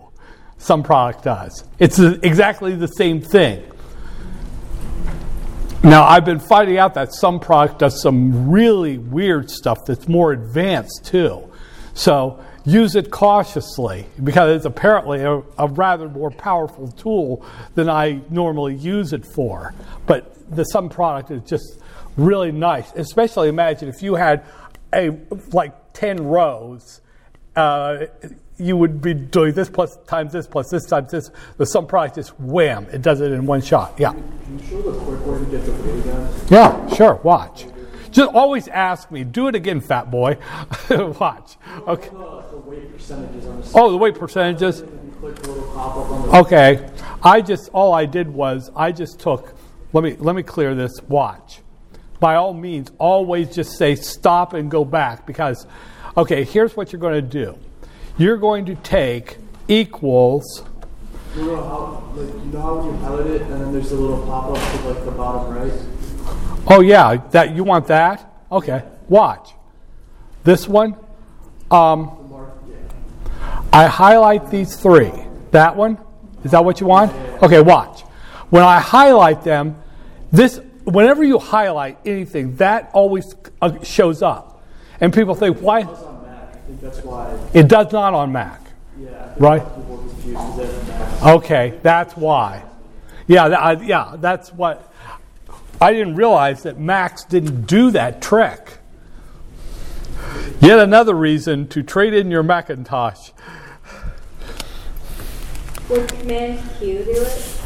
[0.57, 1.65] Sum product does.
[1.79, 3.63] It's uh, exactly the same thing.
[5.83, 10.33] Now I've been finding out that sum product does some really weird stuff that's more
[10.33, 11.52] advanced too.
[11.95, 18.21] So use it cautiously because it's apparently a, a rather more powerful tool than I
[18.31, 19.75] normally use it for.
[20.07, 21.81] But the sum product is just
[22.17, 22.93] really nice.
[22.95, 24.45] Especially imagine if you had
[24.95, 25.11] a
[25.53, 27.01] like ten rows.
[27.55, 28.07] Uh,
[28.59, 31.31] you would be doing this plus times this plus this times this.
[31.57, 32.87] The sum product just wham!
[32.93, 33.95] It does it in one shot.
[33.99, 34.13] Yeah.
[34.13, 36.51] Can you show the quick way to get the weight?
[36.51, 37.15] Yeah, sure.
[37.17, 37.67] Watch.
[38.13, 39.25] Just always ask me.
[39.25, 40.39] Do it again, fat boy.
[40.91, 41.57] Watch.
[41.89, 42.11] Okay.
[42.13, 44.83] Oh, the weight percentages.
[46.35, 46.89] Okay.
[47.23, 49.55] I just all I did was I just took.
[49.93, 50.93] Let me let me clear this.
[51.09, 51.61] Watch.
[52.21, 55.67] By all means, always just say stop and go back because.
[56.17, 56.45] Okay.
[56.45, 57.59] Here's what you're going to do.
[58.19, 59.39] You're going to take
[59.69, 60.65] equals.
[61.35, 64.23] You know how, like, you know how you highlight it and then there's a little
[64.27, 65.73] pop up to like the bottom right?
[66.67, 68.29] Oh yeah, that you want that?
[68.51, 68.83] Okay.
[69.09, 69.53] Watch.
[70.45, 70.97] This one.
[71.71, 73.63] Um, The mark, yeah.
[73.73, 75.13] I highlight these three.
[75.51, 75.99] That one?
[76.45, 77.13] Is that what you want?
[77.43, 78.03] Okay, watch.
[78.51, 79.77] When I highlight them,
[80.31, 84.65] this whenever you highlight anything, that always uh, shows up.
[85.01, 85.81] And people think, why?
[85.81, 86.55] It's on Mac.
[86.55, 87.39] I think that's why.
[87.55, 88.61] It does not on Mac.
[88.99, 89.35] Yeah.
[89.39, 89.63] Right.
[89.63, 91.35] People are confused because they have Mac.
[91.37, 92.63] Okay, that's why.
[93.27, 94.92] Yeah, I, yeah, that's what.
[95.83, 98.79] I didn't realize that Macs didn't do that trick.
[100.61, 103.31] Yet another reason to trade in your Macintosh.
[105.89, 107.61] Would Command Q do it?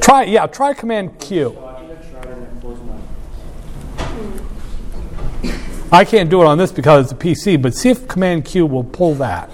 [0.00, 1.52] Try, yeah, try Command Q.
[1.54, 2.82] So I think I tried it and I closed
[5.92, 5.98] my.
[5.98, 8.66] I can't do it on this because it's a PC, but see if Command Q
[8.66, 9.52] will pull that.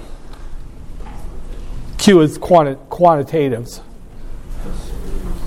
[1.99, 3.80] Q is quanti- quantitatives.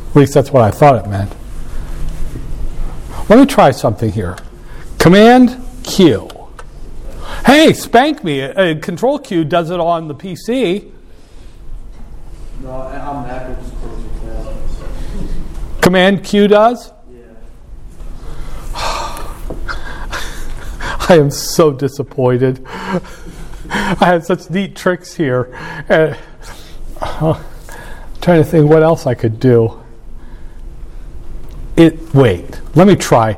[0.09, 1.33] At least that's what I thought it meant.
[3.27, 4.37] Let me try something here.
[4.99, 6.29] Command Q.
[7.45, 8.43] Hey, spank me.
[8.43, 10.91] Uh, Control Q does it on the PC.
[12.61, 13.73] No, on Mac it just
[14.21, 14.55] tab.
[15.81, 16.91] Command Q does.
[17.11, 17.23] Yeah.
[21.09, 22.63] I am so disappointed.
[22.67, 23.01] I
[23.99, 25.49] had such neat tricks here.
[25.89, 26.13] Uh,
[27.01, 27.41] uh,
[28.21, 29.81] trying to think what else I could do.
[31.77, 32.61] It wait.
[32.75, 33.37] Let me try.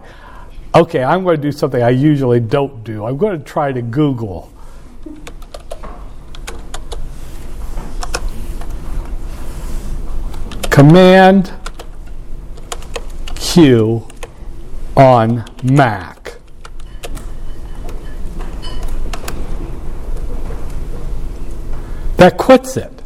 [0.76, 3.06] Okay, I'm going to do something I usually don't do.
[3.06, 4.52] I'm going to try to Google.
[10.70, 11.52] Command
[13.36, 14.08] Q
[14.96, 16.38] on Mac.
[22.18, 22.97] That quits it.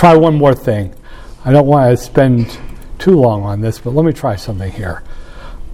[0.00, 0.94] Try one more thing.
[1.44, 2.58] I don't want to spend
[2.98, 5.02] too long on this, but let me try something here.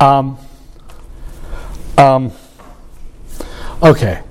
[0.00, 0.36] Um,
[1.96, 2.32] um,
[3.80, 4.24] okay.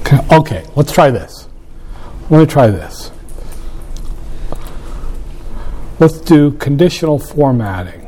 [0.00, 1.46] Okay, Okay, let's try this.
[2.28, 3.12] Let me try this.
[6.00, 8.03] Let's do conditional formatting.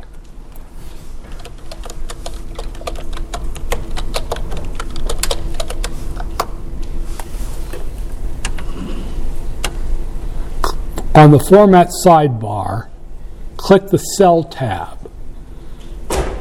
[11.17, 12.89] On the Format sidebar,
[13.57, 15.09] click the Cell tab,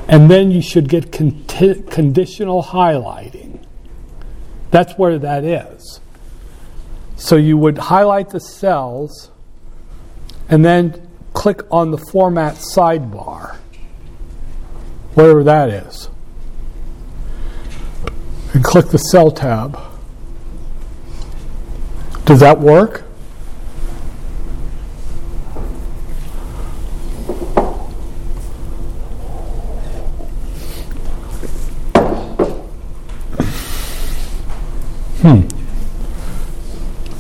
[0.07, 3.64] and then you should get conti- conditional highlighting.
[4.70, 6.01] That's where that is.
[7.16, 9.31] So you would highlight the cells
[10.47, 13.57] and then click on the Format sidebar,
[15.14, 16.11] wherever that is,
[18.53, 19.81] and click the Cell tab.
[22.27, 23.07] Does that work?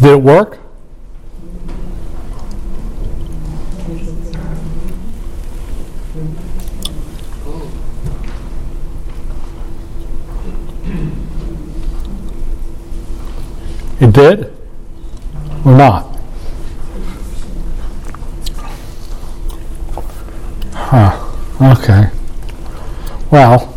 [0.06, 0.58] Did it work?
[14.00, 14.52] It did?
[15.64, 16.18] Or not?
[20.74, 21.72] Huh.
[21.72, 22.10] Okay.
[23.30, 23.75] Well.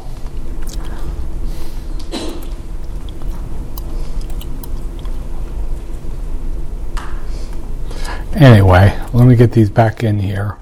[8.40, 10.56] Anyway, let me get these back in here.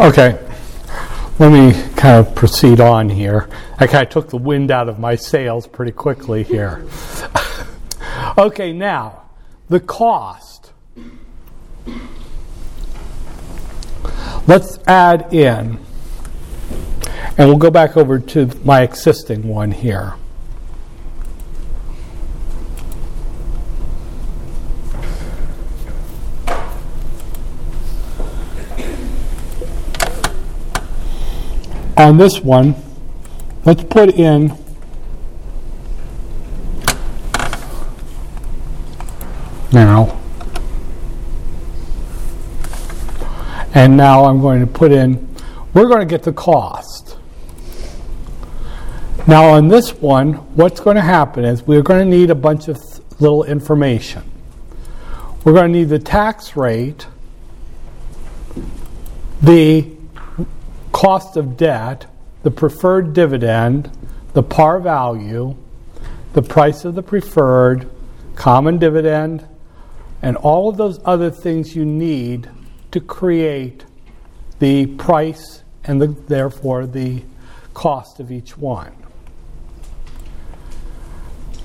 [0.00, 0.36] Okay,
[1.38, 3.48] let me kind of proceed on here.
[3.78, 6.84] I kind of took the wind out of my sails pretty quickly here.
[8.38, 9.22] okay, now,
[9.68, 10.55] the cost.
[14.48, 15.80] Let's add in,
[17.36, 20.14] and we'll go back over to my existing one here.
[31.96, 32.76] On this one,
[33.64, 34.56] let's put in
[39.72, 40.16] now.
[43.76, 45.36] And now I'm going to put in,
[45.74, 47.18] we're going to get the cost.
[49.26, 52.68] Now on this one, what's going to happen is we're going to need a bunch
[52.68, 52.78] of
[53.20, 54.22] little information.
[55.44, 57.06] We're going to need the tax rate,
[59.42, 59.90] the
[60.92, 62.06] cost of debt,
[62.44, 63.90] the preferred dividend,
[64.32, 65.54] the par value,
[66.32, 67.90] the price of the preferred,
[68.36, 69.46] common dividend,
[70.22, 72.48] and all of those other things you need
[72.96, 73.84] to create
[74.58, 77.22] the price and the, therefore the
[77.74, 78.90] cost of each one.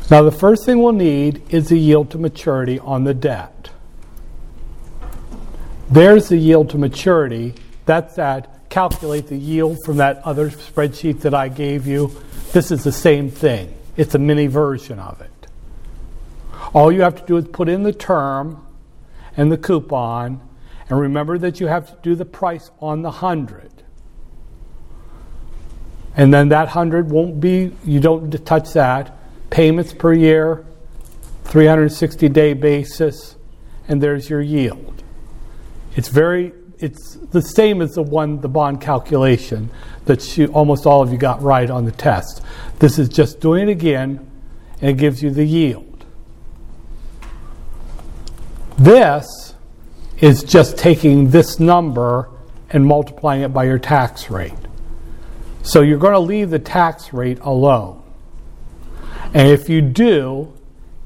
[0.09, 3.69] Now, the first thing we'll need is the yield to maturity on the debt.
[5.89, 7.53] There's the yield to maturity.
[7.85, 8.69] That's that.
[8.69, 12.11] Calculate the yield from that other spreadsheet that I gave you.
[12.51, 15.47] This is the same thing, it's a mini version of it.
[16.73, 18.65] All you have to do is put in the term
[19.37, 20.41] and the coupon,
[20.91, 23.71] and remember that you have to do the price on the 100.
[26.17, 29.17] And then that 100 won't be, you don't touch that.
[29.49, 30.65] Payments per year,
[31.45, 33.37] 360 day basis,
[33.87, 35.01] and there's your yield.
[35.95, 39.69] It's very, it's the same as the one, the bond calculation
[40.03, 42.41] that you, almost all of you got right on the test.
[42.79, 44.29] This is just doing it again,
[44.81, 46.03] and it gives you the yield.
[48.77, 49.40] This
[50.21, 52.29] is just taking this number
[52.69, 54.53] and multiplying it by your tax rate.
[55.63, 58.01] So you're going to leave the tax rate alone.
[59.33, 60.53] And if you do,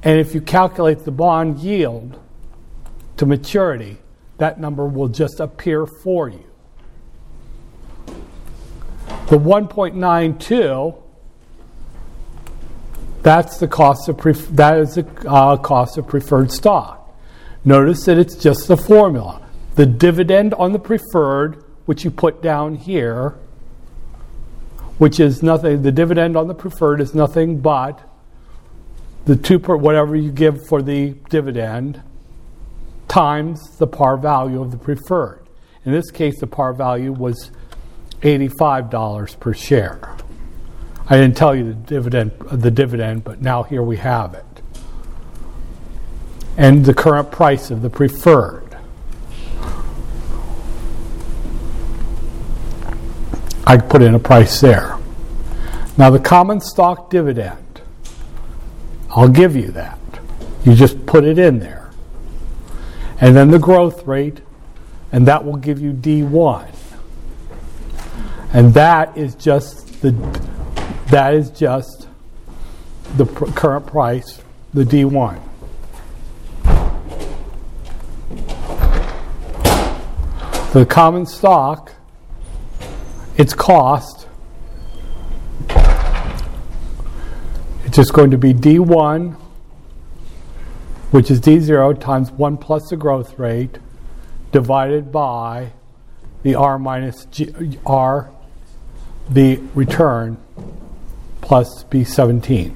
[0.03, 2.19] and if you calculate the bond yield
[3.17, 3.97] to maturity,
[4.37, 6.45] that number will just appear for you.
[9.27, 11.01] The 1.92
[13.25, 17.04] that's the cost of pref- that is the uh, cost of preferred stock.
[17.65, 19.41] Notice that it's just the formula.
[19.73, 23.31] The dividend on the preferred, which you put down here,
[24.99, 28.07] which is nothing, the dividend on the preferred is nothing but
[29.25, 32.03] the two per whatever you give for the dividend
[33.07, 35.41] times the par value of the preferred.
[35.83, 37.49] In this case, the par value was
[38.21, 40.15] $85 per share.
[41.09, 44.55] I didn't tell you the dividend, the dividend, but now here we have it
[46.57, 48.77] and the current price of the preferred.
[53.67, 54.97] I put in a price there.
[55.97, 57.81] Now, the common stock dividend,
[59.09, 59.97] I'll give you that.
[60.63, 61.91] You just put it in there.
[63.19, 64.41] And then the growth rate,
[65.11, 66.67] and that will give you D1.
[68.53, 70.11] And that is just the
[71.07, 72.07] that is just
[73.15, 74.41] the pr- current price,
[74.73, 75.39] the D1.
[80.75, 81.93] The common stock,
[83.37, 84.27] its cost,
[87.85, 89.35] it's just going to be D1,
[91.11, 93.77] which is D0 times 1 plus the growth rate,
[94.51, 95.71] divided by
[96.43, 97.53] the R minus G,
[97.85, 98.29] R,
[99.29, 100.35] the return,
[101.39, 102.75] plus B17.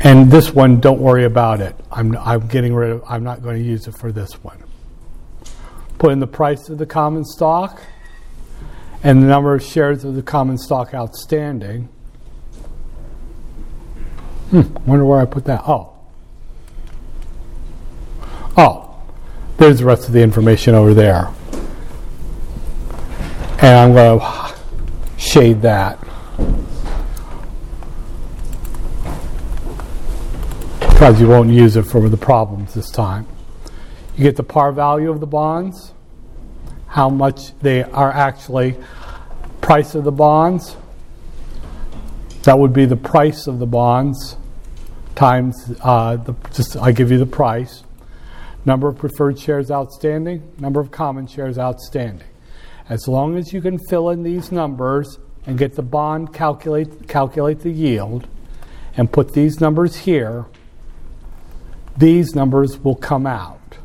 [0.00, 1.76] And this one, don't worry about it.
[1.92, 4.63] I'm, I'm getting rid of, I'm not going to use it for this one
[5.98, 7.82] put in the price of the common stock
[9.02, 11.88] and the number of shares of the common stock outstanding.
[14.50, 15.62] Hmm, wonder where I put that.
[15.66, 15.92] Oh.
[18.56, 19.02] Oh,
[19.58, 21.28] there's the rest of the information over there.
[23.60, 24.54] And I'm going to
[25.18, 25.98] shade that.
[30.80, 33.26] Because you won't use it for the problems this time.
[34.16, 35.94] You get the par value of the bonds
[36.94, 38.76] how much they are actually
[39.60, 40.76] price of the bonds.
[42.44, 44.36] That would be the price of the bonds
[45.16, 47.82] times uh, the, just I give you the price.
[48.64, 52.28] Number of preferred shares outstanding, number of common shares outstanding.
[52.88, 57.58] As long as you can fill in these numbers and get the bond calculate calculate
[57.60, 58.28] the yield
[58.96, 60.46] and put these numbers here,
[61.96, 63.78] these numbers will come out.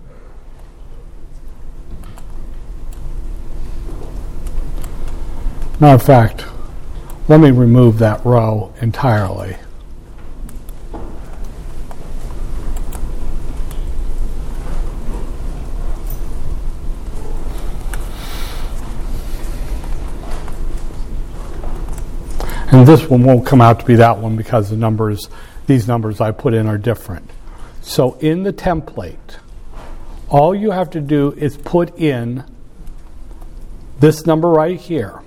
[5.81, 6.43] Matter of fact,
[7.29, 9.55] let me remove that row entirely.
[22.71, 25.29] And this one won't come out to be that one because the numbers,
[25.65, 27.29] these numbers I put in are different.
[27.81, 29.37] So in the template,
[30.27, 32.43] all you have to do is put in
[34.01, 35.21] this number right here.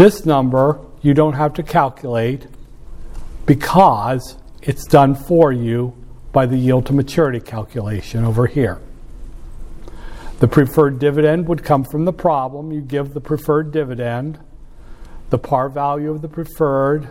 [0.00, 2.46] This number you don't have to calculate
[3.44, 5.94] because it's done for you
[6.32, 8.80] by the yield to maturity calculation over here.
[10.38, 12.72] The preferred dividend would come from the problem.
[12.72, 14.38] You give the preferred dividend.
[15.28, 17.10] the par value of the preferred,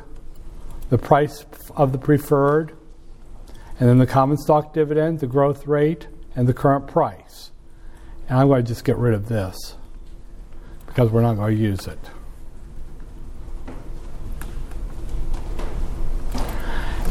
[0.89, 2.75] the price of the preferred,
[3.79, 7.51] and then the common stock dividend, the growth rate, and the current price.
[8.27, 9.75] And I'm going to just get rid of this
[10.87, 11.99] because we're not going to use it.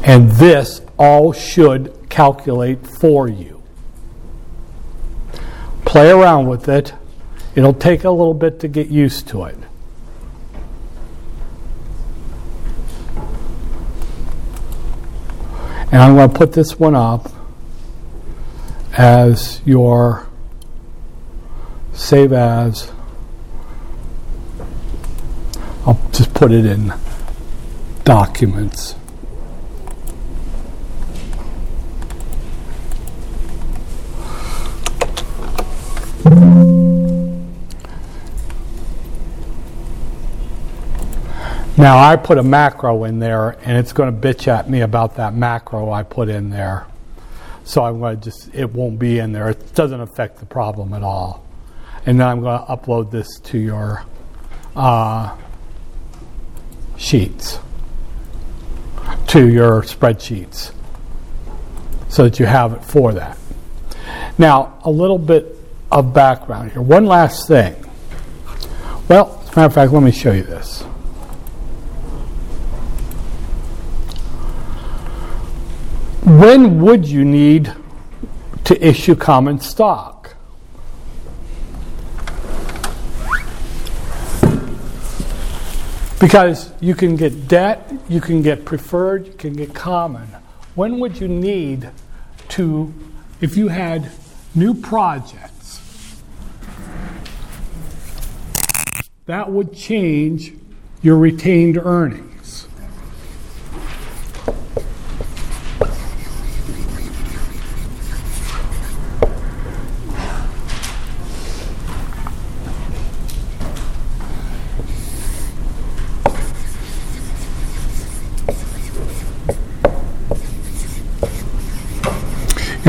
[0.09, 3.63] And this all should calculate for you.
[5.85, 6.95] Play around with it.
[7.55, 9.59] It'll take a little bit to get used to it.
[15.93, 17.31] And I'm going to put this one up
[18.97, 20.27] as your
[21.93, 22.91] save as.
[25.87, 26.95] I'll just put it in
[28.05, 28.95] documents.
[41.79, 45.15] Now I put a macro in there and it's going to bitch at me about
[45.15, 46.89] that macro I put in there.
[47.63, 49.49] So I'm going to just, it won't be in there.
[49.49, 51.47] It doesn't affect the problem at all.
[52.05, 54.05] And then I'm going to upload this to your
[54.75, 55.37] uh,
[56.97, 57.61] sheets,
[59.29, 60.73] to your spreadsheets,
[62.09, 63.39] so that you have it for that.
[64.37, 65.55] Now, a little bit
[65.93, 66.83] of background here.
[66.83, 67.77] One last thing.
[69.09, 70.83] Well, as a matter of fact, let me show you this.
[76.29, 77.73] When would you need
[78.65, 80.37] to issue common stock?
[86.21, 90.29] Because you can get debt, you can get preferred, you can get common.
[90.75, 91.89] When would you need
[92.49, 92.93] to,
[93.41, 94.11] if you had
[94.55, 95.81] new projects,
[99.25, 100.53] that would change
[101.01, 102.28] your retained earnings.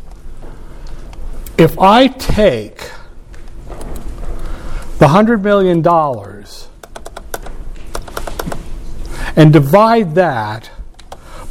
[1.59, 2.79] If I take
[4.97, 5.87] the $100 million
[9.37, 10.71] and divide that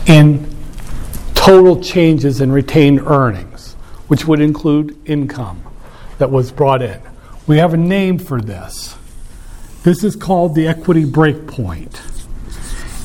[0.07, 0.49] in
[1.35, 3.73] total changes in retained earnings,
[4.07, 5.61] which would include income
[6.19, 7.03] that was brought in.
[7.47, 8.97] We have a name for this.
[9.83, 12.01] This is called the equity break point.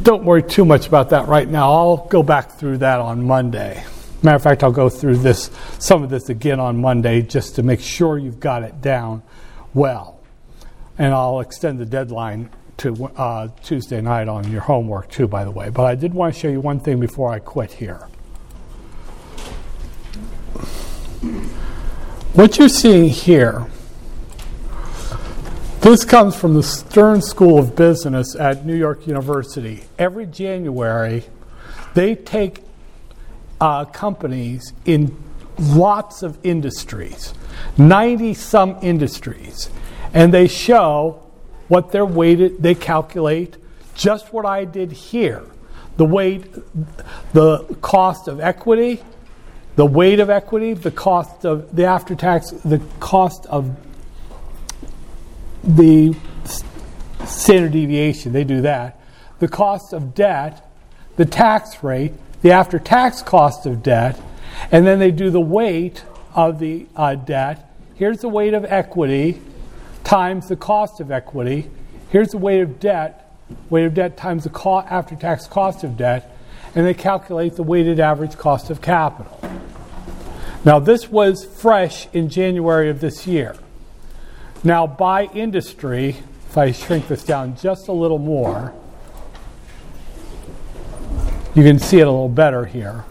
[0.04, 1.72] don't worry too much about that right now.
[1.72, 3.82] I'll go back through that on Monday.
[4.22, 5.50] Matter of fact, I'll go through this
[5.80, 9.20] some of this again on Monday just to make sure you've got it down
[9.74, 10.20] well.
[10.96, 15.50] And I'll extend the deadline to uh, Tuesday night on your homework too, by the
[15.50, 15.70] way.
[15.70, 18.06] But I did want to show you one thing before I quit here.
[22.34, 23.66] What you're seeing here,
[25.80, 29.84] this comes from the Stern School of Business at New York University.
[29.98, 31.24] Every January,
[31.94, 32.60] they take
[33.60, 35.16] uh, companies in
[35.58, 37.34] lots of industries,
[37.78, 39.70] 90 some industries,
[40.12, 41.22] and they show
[41.68, 43.56] what they're weighted, they calculate
[43.94, 45.44] just what I did here
[45.96, 46.52] the weight,
[47.32, 49.00] the cost of equity,
[49.76, 53.76] the weight of equity, the cost of the after tax, the cost of
[55.62, 56.14] the
[57.26, 59.00] standard deviation, they do that,
[59.38, 60.68] the cost of debt,
[61.16, 62.12] the tax rate,
[62.42, 64.20] the after tax cost of debt,
[64.70, 66.04] and then they do the weight
[66.34, 67.70] of the uh, debt.
[67.94, 69.40] Here's the weight of equity
[70.04, 71.70] times the cost of equity.
[72.10, 73.32] Here's the weight of debt,
[73.70, 76.33] weight of debt times the co- after tax cost of debt,
[76.74, 79.40] and they calculate the weighted average cost of capital.
[80.64, 83.54] Now, this was fresh in January of this year.
[84.62, 86.16] Now, by industry,
[86.48, 88.72] if I shrink this down just a little more,
[91.54, 93.04] you can see it a little better here.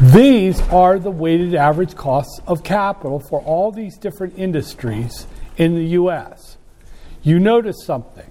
[0.00, 5.26] These are the weighted average costs of capital for all these different industries
[5.56, 6.56] in the US.
[7.22, 8.30] You notice something.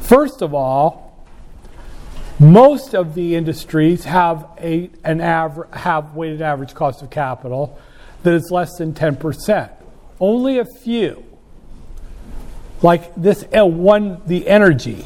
[0.00, 1.09] First of all,
[2.40, 7.78] most of the industries have a an aver- have weighted average cost of capital
[8.22, 9.70] that is less than 10%.
[10.18, 11.22] Only a few
[12.82, 15.04] like this uh, one the energy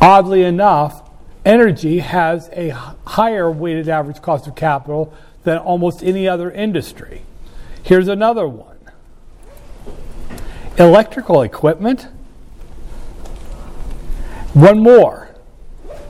[0.00, 1.10] oddly enough
[1.44, 5.12] energy has a higher weighted average cost of capital
[5.44, 7.22] than almost any other industry.
[7.82, 8.76] Here's another one
[10.78, 12.08] electrical equipment.
[14.54, 15.27] One more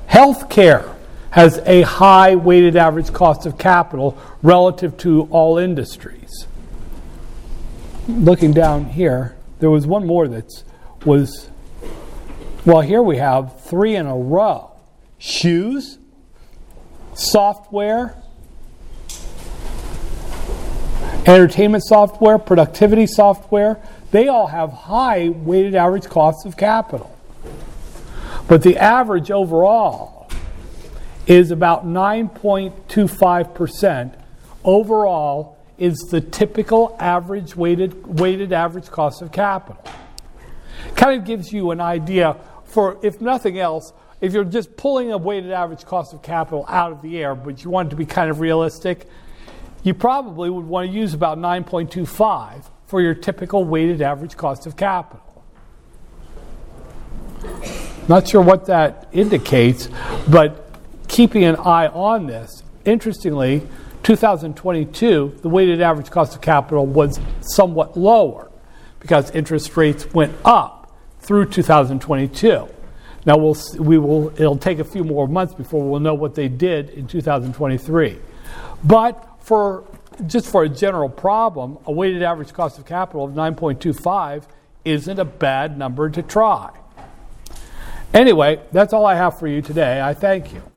[0.09, 0.95] healthcare
[1.31, 6.47] has a high weighted average cost of capital relative to all industries.
[8.09, 10.65] Looking down here, there was one more that
[11.05, 11.51] was,
[12.65, 14.71] well, here we have three in a row
[15.19, 15.99] shoes,
[17.15, 18.15] software,
[21.27, 23.81] entertainment software, productivity software,
[24.11, 27.18] they all have high weighted average costs of capital.
[28.49, 30.31] But the average overall
[31.27, 34.19] is about 9.25%.
[34.65, 39.85] Overall is the typical average weighted, weighted average cost of capital.
[40.97, 45.19] Kind of gives you an idea for, if nothing else, if you're just pulling a
[45.19, 48.07] weighted average cost of capital out of the air, but you want it to be
[48.07, 49.07] kind of realistic,
[49.83, 54.77] you probably would want to use about 9.25 for your typical weighted average cost of
[54.77, 55.23] capital.
[58.09, 59.89] Not sure what that indicates,
[60.29, 60.65] but
[61.09, 63.63] keeping an eye on this, interestingly,
[64.03, 68.51] 2022, the weighted average cost of capital was somewhat lower
[69.01, 72.69] because interest rates went up through 2022.
[73.27, 76.49] Now we'll we will it'll take a few more months before we'll know what they
[76.49, 78.19] did in 2023.
[78.85, 79.85] But for
[80.27, 84.45] just for a general problem, a weighted average cost of capital of 9.25
[84.85, 86.71] isn't a bad number to try.
[88.15, 90.01] Anyway, that's all I have for you today.
[90.01, 90.63] I thank you.